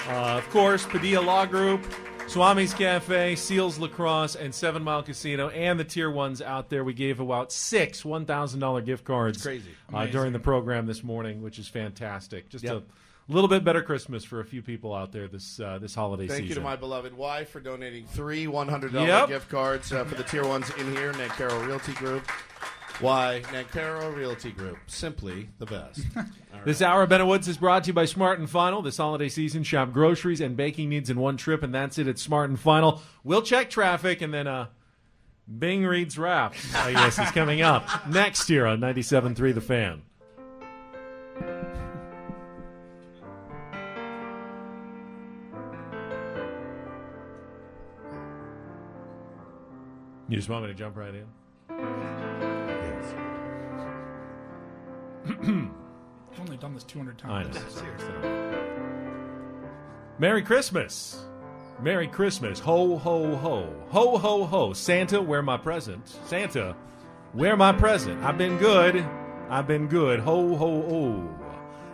[0.08, 1.84] Uh, of course, Padilla Law Group,
[2.32, 6.82] Swami's Cafe, Seals Lacrosse, and Seven Mile Casino, and the tier ones out there.
[6.82, 9.68] We gave out six $1,000 gift cards crazy.
[9.92, 12.48] Uh, during the program this morning, which is fantastic.
[12.48, 12.84] Just Yep.
[13.28, 16.26] a little bit better Christmas for a few people out there this uh, this holiday
[16.26, 16.46] Thank season.
[16.46, 19.28] Thank you to my beloved wife for donating three $100 Yep.
[19.28, 22.26] gift cards uh, for the tier ones in here, Nancaro Realty Group.
[23.00, 26.04] Why, Nancaro Realty Group, simply the best.
[26.64, 28.82] This hour of Ben Woods is brought to you by Smart and Final.
[28.82, 32.20] This holiday season, shop groceries and baking needs in one trip, and that's it at
[32.20, 33.02] Smart and Final.
[33.24, 34.68] We'll check traffic, and then uh,
[35.48, 40.02] Ben reads rap, I guess, is coming up next year on 97.3 The Fan.
[50.28, 52.11] You just want me to jump right in?
[55.26, 57.56] I've only done this 200 I times.
[57.56, 59.02] know.
[60.18, 61.24] Merry Christmas.
[61.80, 62.58] Merry Christmas.
[62.60, 63.74] Ho, ho, ho.
[63.90, 64.72] Ho, ho, ho.
[64.72, 66.06] Santa, where my present?
[66.26, 66.76] Santa,
[67.32, 68.22] where my present?
[68.22, 69.04] I've been good.
[69.50, 70.20] I've been good.
[70.20, 71.28] Ho, ho, ho.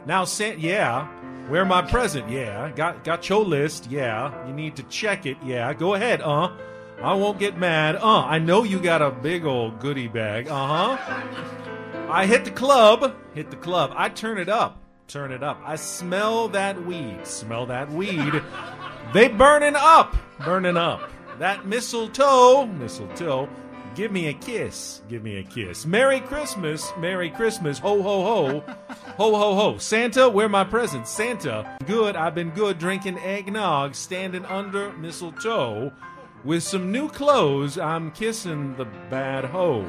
[0.07, 1.07] Now, Santa, yeah.
[1.49, 2.29] Where my present?
[2.29, 2.71] Yeah.
[2.71, 3.91] Got, got your list?
[3.91, 4.47] Yeah.
[4.47, 5.39] You need to check it?
[5.43, 5.73] Yeah.
[5.75, 6.51] Go ahead, uh.
[7.03, 7.95] I won't get mad.
[7.97, 10.49] Uh, I know you got a big old goodie bag.
[10.49, 11.68] Uh huh.
[12.11, 13.93] I hit the club, hit the club.
[13.95, 15.61] I turn it up, turn it up.
[15.65, 18.43] I smell that weed, smell that weed.
[19.15, 21.11] They burning up, burning up.
[21.39, 23.49] That mistletoe, mistletoe.
[23.95, 25.87] Give me a kiss, give me a kiss.
[25.87, 27.79] Merry Christmas, Merry Christmas.
[27.79, 28.61] Ho ho ho,
[29.17, 29.79] ho ho ho.
[29.79, 31.11] Santa, where my presents?
[31.11, 32.17] Santa, good.
[32.17, 35.91] I've been good drinking eggnog, standing under mistletoe.
[36.45, 39.89] With some new clothes, I'm kissing the bad hoe.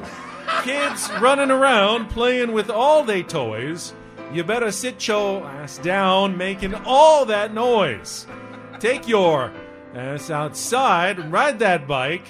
[0.62, 3.94] Kids running around playing with all they toys.
[4.32, 8.26] You better sit your ass down making all that noise.
[8.78, 9.52] Take your
[9.94, 12.26] ass outside ride that bike.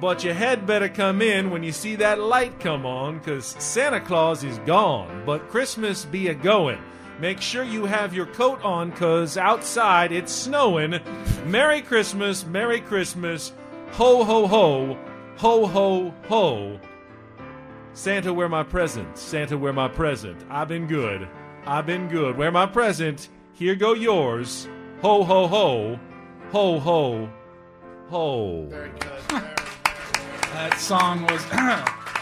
[0.00, 4.00] But your head better come in when you see that light come on, 'cause Santa
[4.00, 6.78] Claus is gone, but Christmas be a goin'.
[7.20, 10.98] Make sure you have your coat on, 'cause outside it's snowing.
[11.46, 13.52] Merry Christmas, Merry Christmas,
[13.92, 14.98] ho ho ho,
[15.36, 16.80] ho ho ho.
[17.94, 19.16] Santa, where my present?
[19.16, 20.44] Santa, where my present?
[20.50, 21.28] I've been good.
[21.66, 22.36] I've been good.
[22.36, 23.28] Where my present?
[23.52, 24.68] Here go yours.
[25.00, 25.98] Ho ho ho,
[26.50, 27.30] ho ho
[28.08, 28.66] ho.
[28.68, 29.20] Very good.
[29.30, 31.42] That song was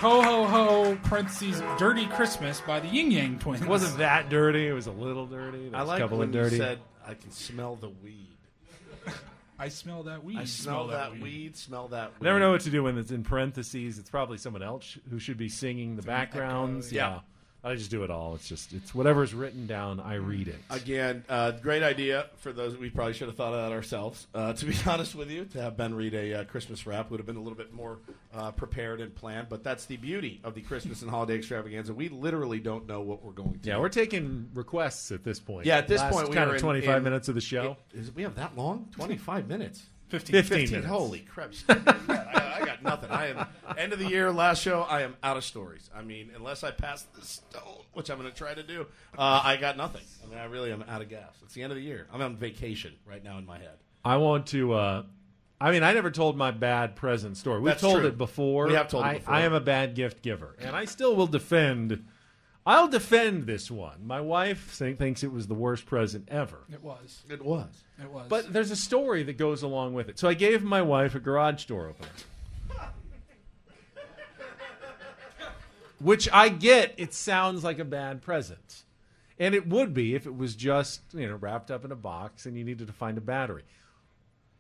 [0.02, 3.62] Ho Ho Ho, parentheses, Dirty Christmas by the Ying Yang Twins.
[3.62, 4.66] It wasn't that dirty.
[4.66, 5.68] It was a little dirty.
[5.68, 6.56] There I was like a couple when of dirty.
[6.56, 8.32] you said, I can smell the weed.
[9.62, 10.38] I smell that weed.
[10.38, 11.57] I smell, that, weed.
[11.57, 12.27] Smell that weed.
[12.27, 13.96] Never know what to do when it's in parentheses.
[13.96, 16.92] It's probably someone else who should be singing the backgrounds.
[16.92, 17.20] Yeah.
[17.64, 18.35] I just do it all.
[18.35, 20.01] It's just it's whatever's written down.
[20.01, 20.57] I read it.
[20.68, 22.77] Again, uh, great idea for those.
[22.77, 24.27] We probably should have thought of that ourselves.
[24.35, 27.20] Uh, to be honest with you, to have Ben read a uh, Christmas rap would
[27.20, 27.98] have been a little bit more
[28.35, 29.48] uh, prepared and planned.
[29.48, 31.94] But that's the beauty of the Christmas and holiday extravaganza.
[31.94, 33.68] We literally don't know what we're going to.
[33.68, 35.66] Yeah, we're taking requests at this point.
[35.66, 37.77] Yeah, at this Last point, we kind of 25 minutes of the show.
[37.92, 38.88] Is we have that long?
[38.90, 39.87] Twenty five minutes.
[40.12, 40.42] 15.
[40.42, 40.87] 15 minutes.
[40.87, 41.53] Holy crap!
[41.70, 43.11] I, I got nothing.
[43.11, 43.46] I am
[43.79, 44.83] end of the year, last show.
[44.83, 45.88] I am out of stories.
[45.94, 49.40] I mean, unless I pass the stone, which I'm going to try to do, uh,
[49.42, 50.03] I got nothing.
[50.22, 51.35] I mean, I really am out of gas.
[51.42, 52.09] It's the end of the year.
[52.12, 53.79] I'm on vacation right now in my head.
[54.05, 54.75] I want to.
[54.75, 55.03] Uh,
[55.59, 57.61] I mean, I never told my bad present story.
[57.61, 58.09] We've That's told true.
[58.09, 58.66] it before.
[58.66, 59.33] We have told it before.
[59.33, 62.05] I am a bad gift giver, and I still will defend.
[62.64, 64.07] I'll defend this one.
[64.07, 66.59] My wife think, thinks it was the worst present ever.
[66.72, 67.22] It was.
[67.29, 67.66] It was.
[68.01, 68.27] It was.
[68.29, 70.18] But there's a story that goes along with it.
[70.18, 72.09] So I gave my wife a garage door opener.
[76.01, 78.84] Which I get, it sounds like a bad present.
[79.39, 82.47] And it would be if it was just, you know, wrapped up in a box
[82.47, 83.64] and you needed to find a battery.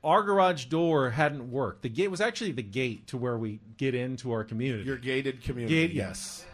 [0.02, 1.82] Our garage door hadn't worked.
[1.82, 4.82] The gate was actually the gate to where we get into our community.
[4.82, 5.86] Your gated community.
[5.86, 6.44] Gate, yes.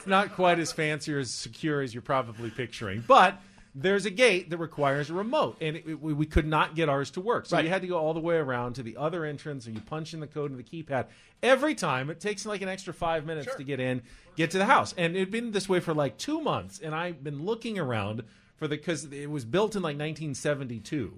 [0.00, 3.38] It's not quite as fancy or as secure as you're probably picturing, but
[3.74, 6.88] there's a gate that requires a remote, and it, it- we, we could not get
[6.88, 7.44] ours to work.
[7.44, 7.66] So Right.
[7.66, 10.14] you had to go all the way around to the other entrance, and you punch
[10.14, 11.04] in the code in the keypad.
[11.42, 14.00] Every time, it takes like an extra five minutes to get in,
[14.36, 16.78] get to the house, and it'd been this way for like two months.
[16.80, 18.22] And I've been looking around
[18.56, 21.12] for the because it was built in like 1972.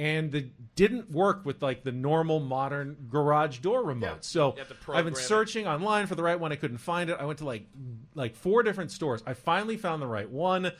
[0.00, 4.24] And it didn't work with like the normal modern garage door remote.
[4.24, 5.18] So have to I've been it.
[5.18, 6.52] searching online for the right one.
[6.52, 7.18] I couldn't find it.
[7.20, 7.66] I went to like
[8.14, 9.22] like four different stores.
[9.26, 10.72] I finally found the right one.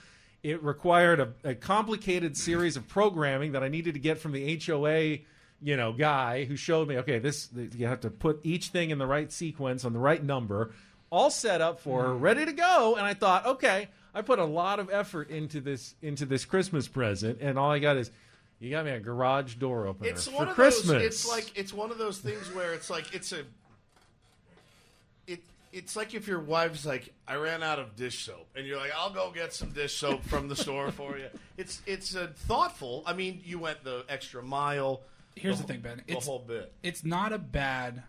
[0.42, 4.58] It required a, a complicated series of programming that I needed to get from the
[4.58, 5.18] HOA,
[5.60, 6.96] you know, guy who showed me.
[6.96, 10.24] Okay, this you have to put each thing in the right sequence on the right
[10.24, 10.72] number,
[11.10, 12.96] all set up for her, ready to go.
[12.96, 16.88] And I thought, okay, I put a lot of effort into this into this Christmas
[16.88, 18.10] present, and all I got is.
[18.60, 20.86] You got me a garage door opener It's for of Christmas.
[20.88, 21.02] those.
[21.02, 23.44] It's like it's one of those things where it's like it's a.
[25.26, 25.40] It
[25.72, 28.92] it's like if your wife's like, I ran out of dish soap, and you're like,
[28.96, 31.28] I'll go get some dish soap from the store for you.
[31.56, 33.02] It's it's a thoughtful.
[33.06, 35.02] I mean, you went the extra mile.
[35.36, 36.02] Here's the, whole- thing, Ben.
[36.06, 36.72] The It's, whole bit.
[36.82, 38.02] It's not a bad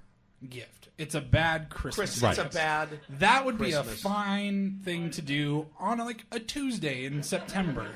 [0.49, 0.89] gift.
[0.97, 2.19] It's a bad Christmas.
[2.19, 2.31] Christmas.
[2.37, 2.55] It's gift.
[2.55, 2.89] a bad
[3.19, 7.87] That would be a fine thing to do on like a Tuesday in September.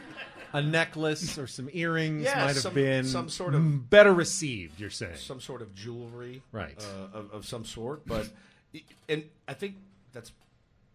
[0.58, 4.80] A necklace or some earrings Yeah, might have some- been some sort of- better received.
[4.80, 6.78] You're saying some sort of jewelry, Right.
[7.14, 8.06] uh, of, of some sort.
[8.08, 8.30] But
[9.10, 9.76] and I think
[10.14, 10.32] that's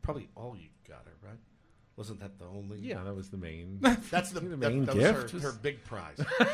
[0.02, 1.38] probably all you got her right.
[1.96, 2.78] Wasn't that the only?
[2.78, 3.78] Yeah, that was the main.
[4.10, 5.34] That's the, the that- main that gift.
[5.34, 6.18] Was her, her big prize.
[6.18, 6.48] it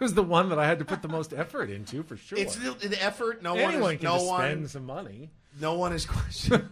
[0.00, 2.38] was the one that I had to put the most effort into for sure.
[2.38, 3.42] It's the, the effort.
[3.42, 4.00] No Anyone one is.
[4.00, 4.40] can no one.
[4.40, 5.30] spend some money.
[5.60, 6.68] No one is questioning.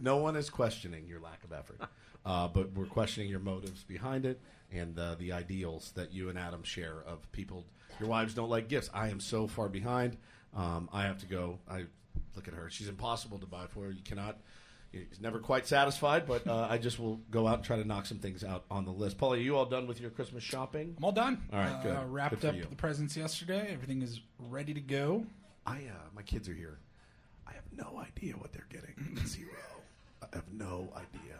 [0.00, 1.78] no one is questioning your lack of effort,
[2.26, 4.40] uh, but we're questioning your motives behind it
[4.74, 7.64] and uh, the ideals that you and Adam share of people.
[8.00, 8.90] Your wives don't like gifts.
[8.92, 10.16] I am so far behind.
[10.56, 11.58] Um, I have to go.
[11.70, 11.84] I
[12.34, 12.68] look at her.
[12.70, 13.90] She's impossible to buy for.
[13.90, 14.38] You cannot.
[14.90, 18.04] He's never quite satisfied, but uh, I just will go out and try to knock
[18.04, 19.16] some things out on the list.
[19.16, 20.94] Paul, are you all done with your Christmas shopping?
[20.98, 21.40] I'm all done.
[21.50, 21.96] All right, good.
[21.96, 22.66] Uh, wrapped Good up you.
[22.68, 23.70] the presents yesterday.
[23.72, 24.20] Everything is
[24.50, 25.24] ready to go.
[25.66, 26.78] I uh, my kids are here.
[27.46, 28.94] I have no idea what they're getting.
[29.26, 29.48] Zero.
[30.22, 31.38] I have no idea.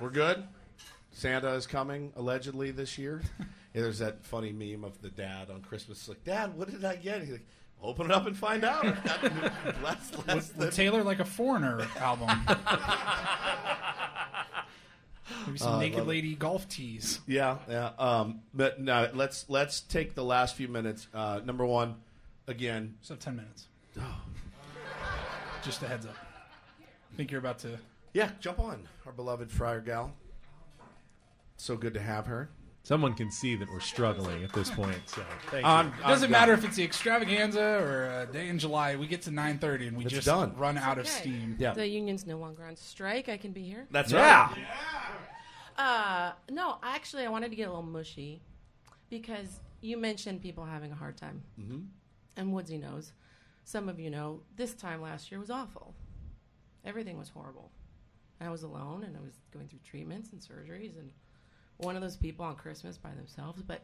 [0.00, 0.44] We're good.
[1.12, 3.20] Santa is coming allegedly this year.
[3.38, 3.46] Yeah,
[3.82, 6.08] there's that funny meme of the dad on Christmas.
[6.08, 7.20] Like, Dad, what did I get?
[7.20, 7.46] He's like,
[7.82, 8.84] Open it up and find out.
[9.82, 12.28] less, less With, with Taylor like a foreigner album.
[15.46, 16.10] Maybe some Uh, naked love it.
[16.10, 17.20] lady golf tees.
[17.26, 17.92] Yeah, yeah.
[17.98, 21.06] Um, but no, let's let's take the last few minutes.
[21.14, 21.94] Uh, number one,
[22.46, 22.96] again.
[23.00, 23.68] So ten minutes.
[25.64, 26.16] Just a heads up.
[27.12, 27.78] I think you're about to.
[28.12, 30.12] Yeah, jump on our beloved Friar Gal.
[31.56, 32.50] So good to have her.
[32.82, 34.98] Someone can see that we're struggling at this point.
[35.06, 36.04] So thank I'm- you.
[36.04, 38.96] It doesn't matter if it's the extravaganza or a day in July.
[38.96, 40.56] We get to 9:30 and we It's just done.
[40.56, 41.20] run out of Okay.
[41.20, 41.56] steam.
[41.58, 43.28] The union's no longer on strike.
[43.28, 43.86] I can be here.
[43.90, 44.48] That's Yeah.
[44.54, 44.66] right.
[45.76, 48.42] Uh, no, actually, I wanted to get a little mushy
[49.10, 51.86] because you mentioned people having a hard time, Mhm.
[52.36, 53.12] and Woodsy knows.
[53.64, 55.94] Some of you know this time last year was awful.
[56.84, 57.70] Everything was horrible.
[58.40, 61.10] I was alone, and I was going through treatments and surgeries, and
[61.78, 63.62] one of those people on Christmas by themselves.
[63.62, 63.82] But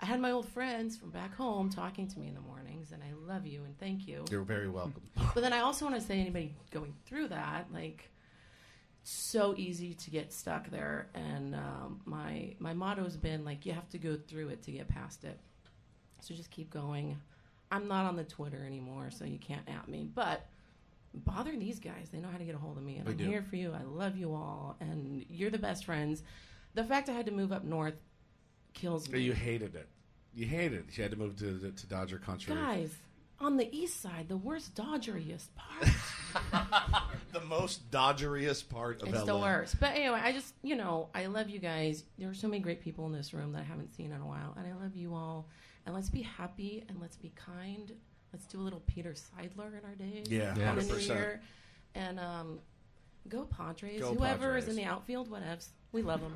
[0.00, 3.02] I had my old friends from back home talking to me in the mornings, and
[3.02, 4.24] I love you and thank you.
[4.30, 5.02] You're very welcome.
[5.34, 8.10] But then I also want to say anybody going through that, like,
[9.02, 11.08] so easy to get stuck there.
[11.14, 14.70] And um, my my motto has been like, you have to go through it to
[14.72, 15.38] get past it.
[16.20, 17.18] So just keep going.
[17.70, 20.08] I'm not on the Twitter anymore, so you can't at me.
[20.12, 20.46] But
[21.14, 23.16] bother these guys; they know how to get a hold of me, and They I'm
[23.16, 23.24] do.
[23.24, 23.72] here for you.
[23.72, 26.22] I love you all, and you're the best friends.
[26.74, 27.94] The fact I had to move up north
[28.72, 29.20] kills me.
[29.20, 29.88] You hated it.
[30.34, 30.96] You hated it.
[30.96, 32.54] You had to move to to Dodger country.
[32.54, 32.92] Guys,
[33.40, 35.88] on the east side, the worst Dodgeriest part.
[37.32, 39.24] the most Dodgeriest part of It's LA.
[39.24, 39.78] the worst.
[39.80, 42.04] But anyway, I just, you know, I love you guys.
[42.18, 44.26] There are so many great people in this room that I haven't seen in a
[44.26, 44.54] while.
[44.56, 45.46] And I love you all.
[45.86, 47.92] And let's be happy and let's be kind.
[48.34, 50.26] Let's do a little Peter Seidler in our days.
[50.28, 51.06] Yeah, new 100%.
[51.06, 51.40] year.
[51.94, 52.58] And um,
[53.28, 54.00] go Padres.
[54.00, 55.68] Go Whoever is in the outfield, whatevs.
[55.92, 56.34] We love them.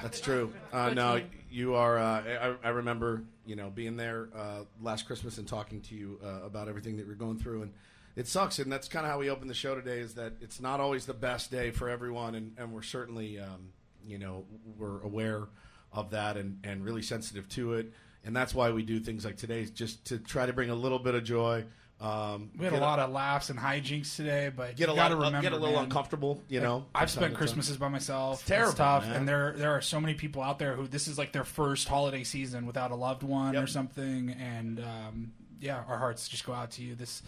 [0.00, 0.52] That's true.
[0.72, 1.28] Uh, no, team.
[1.50, 1.98] you are.
[1.98, 6.20] Uh, I, I remember, you know, being there uh, last Christmas and talking to you
[6.24, 7.72] uh, about everything that you're going through, and
[8.14, 8.60] it sucks.
[8.60, 9.98] And that's kind of how we open the show today.
[9.98, 13.72] Is that it's not always the best day for everyone, and, and we're certainly, um,
[14.06, 14.44] you know,
[14.78, 15.48] we're aware
[15.92, 17.92] of that and, and really sensitive to it.
[18.24, 20.98] And that's why we do things like today, just to try to bring a little
[20.98, 21.64] bit of joy.
[22.00, 25.42] Um, We had a lot of laughs and hijinks today, but Get a lot- remember,
[25.42, 27.34] get a little man, uncomfortable, you know, I've spent.
[27.34, 28.40] Christmases by myself.
[28.40, 29.16] It's terrible, tough, man.
[29.16, 31.88] and there there are so many people out there who this is like their first
[31.88, 36.54] holiday season without a loved one or something, and um, yeah, our hearts just go
[36.54, 36.94] out to you.
[36.94, 37.22] This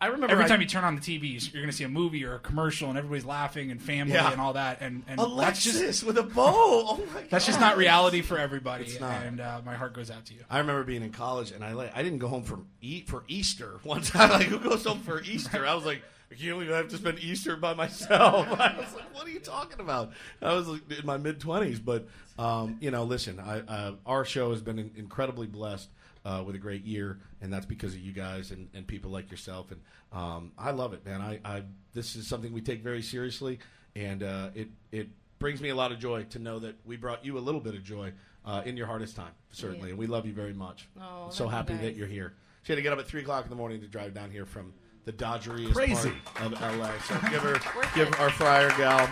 [0.00, 1.88] I remember every I- time you turn on the TV, you're going to see a
[1.88, 4.30] movie or a commercial, and everybody's laughing and family Yeah.
[4.30, 4.78] and all that.
[4.82, 6.42] And, and Alexis that's just with a bow.
[6.46, 8.84] Oh my god, that's just not reality for everybody.
[8.84, 9.22] It's not.
[9.24, 10.40] And uh, my heart goes out to you.
[10.50, 13.24] I remember being in college, and I like I didn't go home from eat for
[13.28, 14.30] Easter one time.
[14.30, 15.66] Like, who goes home for Easter?
[15.66, 18.46] I was like, I can't believe I have to spend Easter by myself.
[18.60, 20.12] I was like, what are you talking about?
[20.42, 22.06] I was like, in my mid twenties, but
[22.38, 25.88] um, you know, listen, I, uh, our show has been incredibly blessed.
[26.22, 29.30] Uh, with a great year, and that's because of you guys and, and people like
[29.30, 29.70] yourself.
[29.70, 29.80] And
[30.12, 31.22] um, I love it, man.
[31.22, 31.62] I, I
[31.94, 33.58] this is something we take very seriously,
[33.96, 35.08] and uh, it it
[35.38, 37.74] brings me a lot of joy to know that we brought you a little bit
[37.74, 38.12] of joy
[38.44, 39.88] uh, in your hardest time, certainly.
[39.88, 39.90] Yeah.
[39.92, 40.88] And we love you very much.
[41.00, 42.34] Oh, so thank you, happy that you're here.
[42.62, 44.44] She had to get up at three o'clock in the morning to drive down here
[44.44, 44.74] from
[45.06, 46.12] the Dodgeriest Crazy.
[46.24, 46.90] part of LA.
[47.08, 47.58] So give her,
[47.94, 49.08] give our Friar gal,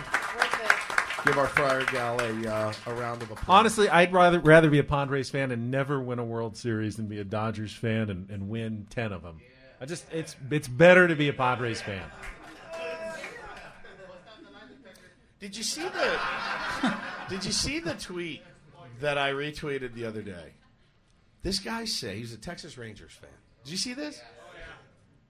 [1.29, 3.45] give our Friar gal a uh, a round of applause.
[3.47, 7.05] Honestly, I'd rather rather be a Padres fan and never win a World Series than
[7.05, 9.39] be a Dodgers fan and, and win ten of them.
[9.79, 12.03] I just it's it's better to be a Padres fan.
[15.39, 16.19] Did you see the
[17.29, 18.41] Did you see the tweet
[18.99, 20.53] that I retweeted the other day?
[21.43, 23.29] This guy said he's a Texas Rangers fan.
[23.63, 24.19] Did you see this?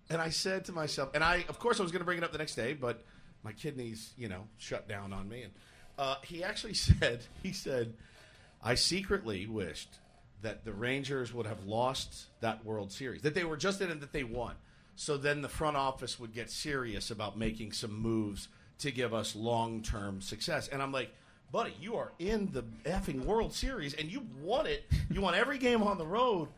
[0.10, 2.24] And I said to myself, and I, of course, I was going to bring it
[2.24, 3.04] up the next day, but
[3.43, 5.43] my kidneys, you know, shut down on me.
[5.43, 5.54] And
[6.00, 7.93] uh, he actually said, he said,
[8.64, 9.97] I secretly wished
[10.41, 14.00] that the Rangers would have lost that World Series, that they were just in it,
[14.00, 14.56] that they won.
[14.95, 18.47] So then the front office would get serious about making some moves
[18.80, 20.70] to give us long term success.
[20.70, 21.14] And I'm like,
[21.52, 24.89] buddy, you are in the effing World Series and you won it.
[25.12, 26.50] You won every game on the road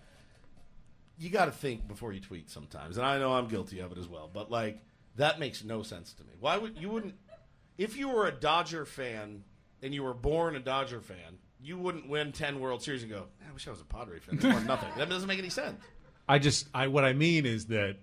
[1.22, 4.00] you got to think before you tweet sometimes, and I know I'm guilty of it
[4.00, 4.28] as well.
[4.34, 4.82] But like
[5.18, 6.32] that makes no sense to me.
[6.40, 7.14] Why would you wouldn't
[7.84, 9.44] if you were a Dodger fan
[9.82, 13.26] and you were born a Dodger fan, you wouldn't win ten World Series and go,
[13.48, 14.38] I wish I was a Padre fan.
[14.38, 14.90] They won nothing.
[14.98, 15.82] That doesn't make any sense.
[16.28, 17.98] I just I what I mean is that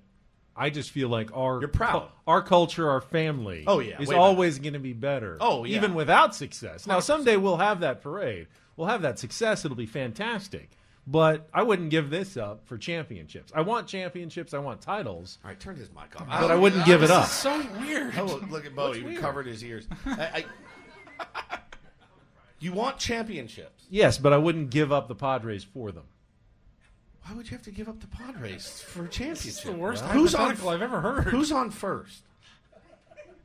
[0.56, 2.08] I just feel like our You're proud.
[2.26, 5.36] our culture, our family, Oh, yeah, is always going to be better.
[5.40, 5.76] Oh, yeah.
[5.76, 6.86] even without success.
[6.86, 8.48] Now someday we'll have that parade.
[8.76, 9.64] We'll have that success.
[9.64, 10.70] It'll be fantastic.
[11.10, 13.50] But I wouldn't give this up for championships.
[13.54, 14.52] I want championships.
[14.52, 15.38] I want titles.
[15.42, 16.28] All right, turn his mic off.
[16.28, 17.24] But I wouldn't oh, give it This up.
[17.24, 18.12] is so weird.
[18.18, 18.88] Oh, look at Bo.
[18.88, 19.18] What's He weird?
[19.18, 19.86] covered his ears.
[20.04, 20.44] I,
[21.24, 21.58] I,
[22.60, 23.84] you want championships.
[23.88, 26.04] Yes, but I wouldn't give up the Padres for them.
[27.24, 29.64] Why would you have to give up the Padres for a championship?
[29.64, 31.24] the worst who's on, hypothetical I've ever heard.
[31.24, 32.22] Who's on first?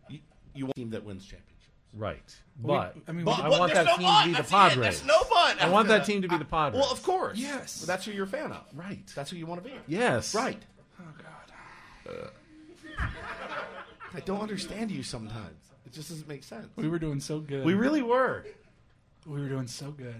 [0.10, 0.20] You,
[0.54, 1.53] you want a team that wins championships.
[1.96, 2.36] Right.
[2.62, 4.20] Well, But I mean, But- I want that no team but.
[4.22, 4.52] to be the That's it.
[4.52, 4.84] Padres.
[4.84, 6.82] There's no but I want that team to be the Padres.
[6.82, 7.38] Well, of course.
[7.38, 7.82] Yes.
[7.82, 8.64] Well, that's who you're a fan of.
[8.74, 9.06] Right.
[9.16, 9.76] That's who you want to be.
[9.88, 10.34] Yes.
[10.34, 10.62] Right.
[11.00, 12.32] Oh God.
[12.98, 13.08] Uh,
[14.14, 15.72] I don't understand you sometimes.
[15.86, 16.68] It just doesn't make sense.
[16.76, 17.66] We were doing so good.
[17.66, 18.46] We really were.
[19.26, 20.16] we were doing so good.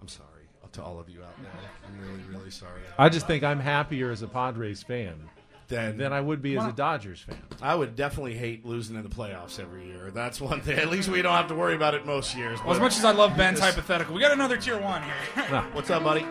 [0.00, 0.28] I'm sorry
[0.72, 1.52] to all of you out there.
[1.86, 2.80] I'm really, really sorry.
[2.98, 5.28] I just think I'm happier as a Padres fan
[5.68, 7.38] Then than I would be as a Dodgers fan.
[7.62, 10.10] I would definitely hate losing in the playoffs every year.
[10.12, 10.78] That's one thing.
[10.78, 12.62] At least we don't have to worry about it most years.
[12.62, 15.62] Well, as much as I love Ben's hypothetical, we got another tier one here.
[15.72, 16.26] What's up, buddy?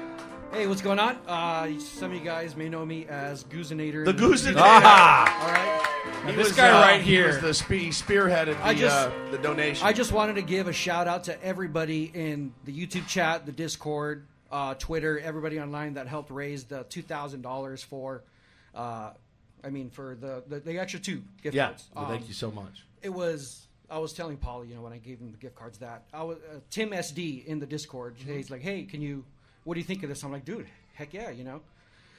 [0.51, 1.17] Hey, what's going on?
[1.27, 4.05] Uh, some of you guys may know me as Goozinator.
[4.05, 4.53] The in Goozinator.
[4.57, 5.41] Ah!
[5.41, 6.29] All right.
[6.29, 7.25] He this was, guy uh, right he here.
[7.27, 9.87] was the spe- spearheaded the, I just- uh, the donation.
[9.87, 13.51] I just wanted to give a shout out to everybody in the YouTube chat, the
[13.51, 18.21] Discord, uh, Twitter, everybody online that helped raise the two thousand dollars for.
[19.63, 21.67] I mean, for the, the the extra two gift yeah.
[21.67, 21.89] cards.
[21.95, 22.85] Well, thank Um, you so much.
[23.01, 23.67] It was.
[23.89, 26.23] I was telling Paul, you know, when I gave him the gift cards, that I
[26.23, 28.15] was uh, Tim SD in the Discord.
[28.17, 28.33] Mm-hmm.
[28.33, 29.23] He's like, "Hey, can you?
[29.65, 31.61] What do you think of this?" I'm like, "Dude, heck yeah!" You know.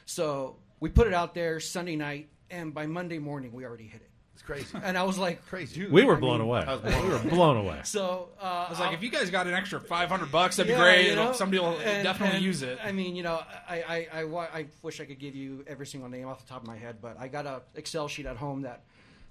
[0.07, 4.03] So we put it out there Sunday night, and by Monday morning, we already hit
[4.03, 4.11] it.
[4.35, 4.67] It's crazy.
[4.83, 5.81] And I was like, Crazy.
[5.83, 6.61] Dude, We were I blown mean- away.
[6.67, 7.81] I was blown We were blown away.
[7.85, 10.71] So uh, I was like, I'll- if you guys got an extra 500 bucks, that'd
[10.73, 11.09] be great.
[11.09, 11.33] you know?
[11.33, 12.79] Somebody will And- definitely and, use it.
[12.85, 16.09] I mean, you know, I, I, I, I wish I could give you every single
[16.11, 18.63] name off the top of my head, but I got a Excel sheet at home
[18.63, 18.83] that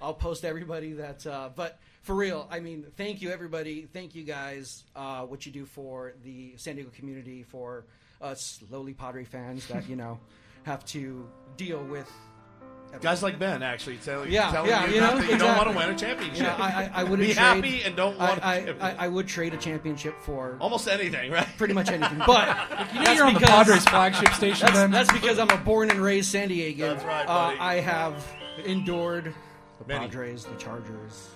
[0.01, 0.93] I'll post everybody.
[0.93, 3.87] That, uh, but for real, I mean, thank you everybody.
[3.93, 4.83] Thank you guys.
[4.95, 7.85] Uh, what you do for the San Diego community, for
[8.21, 10.19] us lowly Padre fans that you know
[10.63, 11.27] have to
[11.57, 12.09] deal with.
[13.01, 15.69] Guys like Ben actually telling, Yeah, telling yeah, you, you know, that you don't want
[15.71, 16.37] to win a championship.
[16.37, 18.43] You know, I, I, I wouldn't be trade, happy and don't want.
[18.43, 18.81] I- want.
[18.81, 21.47] I, a I, I would trade a championship for almost anything, right?
[21.57, 22.19] pretty much anything.
[22.25, 22.47] But
[22.93, 24.91] you know that's you're on the Padres flagship station, That's, then?
[24.91, 26.77] that's because I'm a born and raised San Diegan.
[26.77, 27.55] That's right, Uh.
[27.59, 28.25] I have
[28.65, 29.33] endured
[29.79, 30.05] the Many.
[30.05, 31.29] Padres, the Chargers.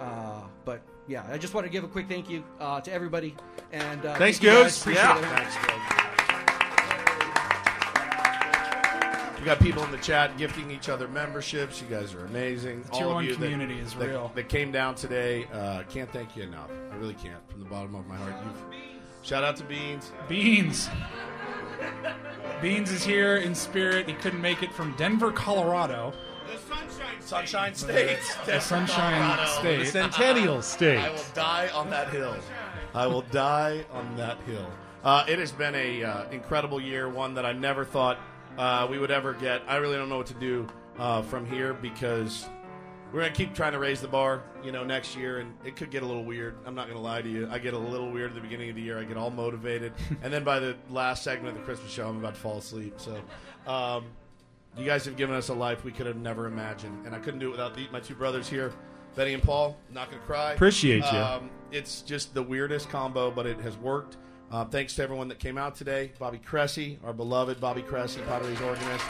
[0.00, 3.36] Uh, but yeah, I just want to give a quick thank you uh, to everybody.
[3.72, 4.62] And uh, Thanks, thank guys.
[4.64, 4.80] Goose.
[4.80, 5.18] Appreciate Yeah.
[5.18, 5.24] it.
[5.52, 5.94] Thanks,
[9.44, 11.78] We got people in the chat gifting each other memberships.
[11.82, 12.82] You guys are amazing.
[12.84, 14.32] The All Tier of one you that- community is that, real.
[14.34, 15.46] That came down today.
[15.52, 16.70] Uh, can't thank you enough.
[16.90, 17.46] I really can't.
[17.50, 18.32] From the bottom of my heart.
[18.42, 18.80] You've,
[19.22, 20.12] shout out to Beans.
[20.30, 20.88] Beans.
[22.62, 24.08] Beans is here in spirit.
[24.08, 26.14] He couldn't make it from Denver, Colorado.
[26.50, 28.20] The Sunshine State.
[28.46, 29.60] The Sunshine Colorado.
[29.60, 29.78] State.
[29.80, 31.00] The Centennial State.
[31.00, 32.34] I will die on that hill.
[32.94, 34.70] I will die on that hill.
[35.04, 38.18] Uh, it has been a uh, incredible year, one that I never thought
[38.58, 39.62] uh, we would ever get.
[39.66, 40.66] I really don't know what to do
[40.98, 42.48] uh, from here because
[43.12, 45.90] we're gonna keep trying to raise the bar, you know, next year, and it could
[45.90, 46.56] get a little weird.
[46.66, 47.48] I'm not gonna lie to you.
[47.50, 48.98] I get a little weird at the beginning of the year.
[48.98, 49.92] I get all motivated,
[50.22, 52.94] and then by the last segment of the Christmas show, I'm about to fall asleep.
[52.96, 53.20] So,
[53.70, 54.06] um,
[54.76, 57.38] you guys have given us a life we could have never imagined, and I couldn't
[57.38, 58.72] do it without the, my two brothers here,
[59.14, 59.76] Betty and Paul.
[59.92, 60.52] Not gonna cry.
[60.52, 61.18] Appreciate you.
[61.18, 64.16] Um, it's just the weirdest combo, but it has worked.
[64.54, 66.12] Uh, thanks to everyone that came out today.
[66.16, 69.04] Bobby Cressey, our beloved Bobby Cressey, Padres organist.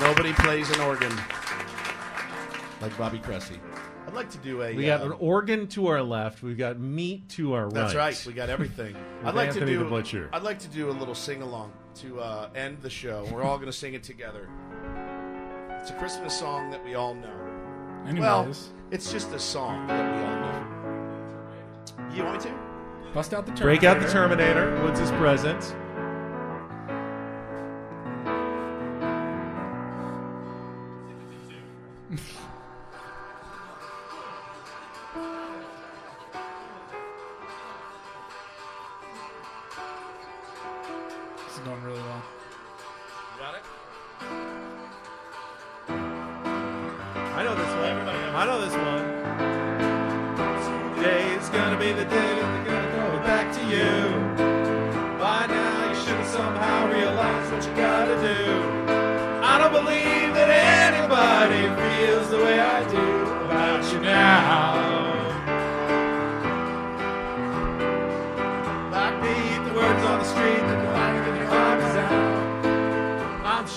[0.00, 1.14] Nobody plays an organ
[2.80, 3.58] like Bobby Cressey.
[4.06, 4.74] I'd like to do a.
[4.74, 6.42] We got uh, an organ to our left.
[6.42, 7.74] We've got meat to our right.
[7.74, 8.24] That's right.
[8.26, 8.96] We got everything.
[9.22, 9.80] I'd like to Anthony do.
[9.80, 10.30] the Butcher.
[10.32, 13.28] I'd like to do a little sing along to uh, end the show.
[13.30, 14.48] We're all going to sing it together.
[15.78, 17.36] It's a Christmas song that we all know.
[18.14, 18.70] Well, Anyways.
[18.92, 22.16] it's just a song that we all know.
[22.16, 22.67] You want me to?
[23.14, 24.54] Bust out the Break out the Terminator.
[24.54, 24.84] Terminator.
[24.84, 25.00] What's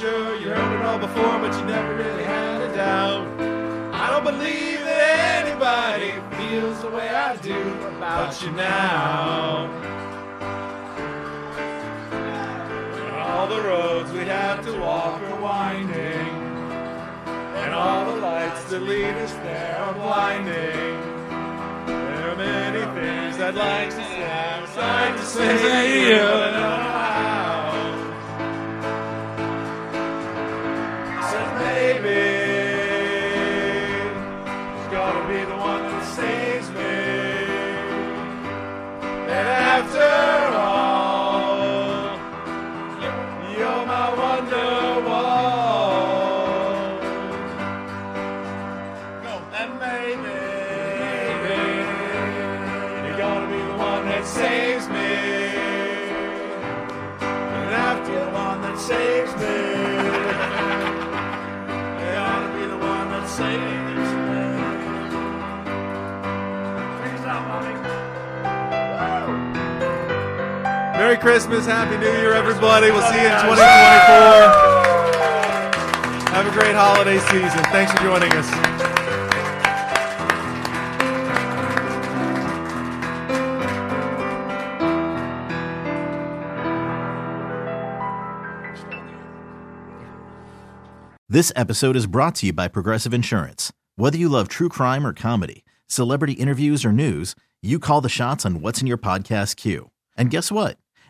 [0.01, 3.27] sure you heard it all before, but you never really had a doubt.
[3.93, 9.69] I don't believe that anybody feels the way I do about you now.
[13.27, 16.29] All the roads we have to walk are winding,
[17.61, 20.97] and all the lights that lead us there are blinding.
[21.85, 26.90] There are many things I'd like to say, I'd like to say to you,
[71.11, 72.89] Merry Christmas, Happy New Year, everybody.
[72.89, 73.57] We'll see you in 2024.
[76.31, 77.61] Have a great holiday season.
[77.65, 78.49] Thanks for joining us.
[91.27, 93.73] This episode is brought to you by Progressive Insurance.
[93.97, 98.45] Whether you love true crime or comedy, celebrity interviews or news, you call the shots
[98.45, 99.91] on what's in your podcast queue.
[100.15, 100.77] And guess what?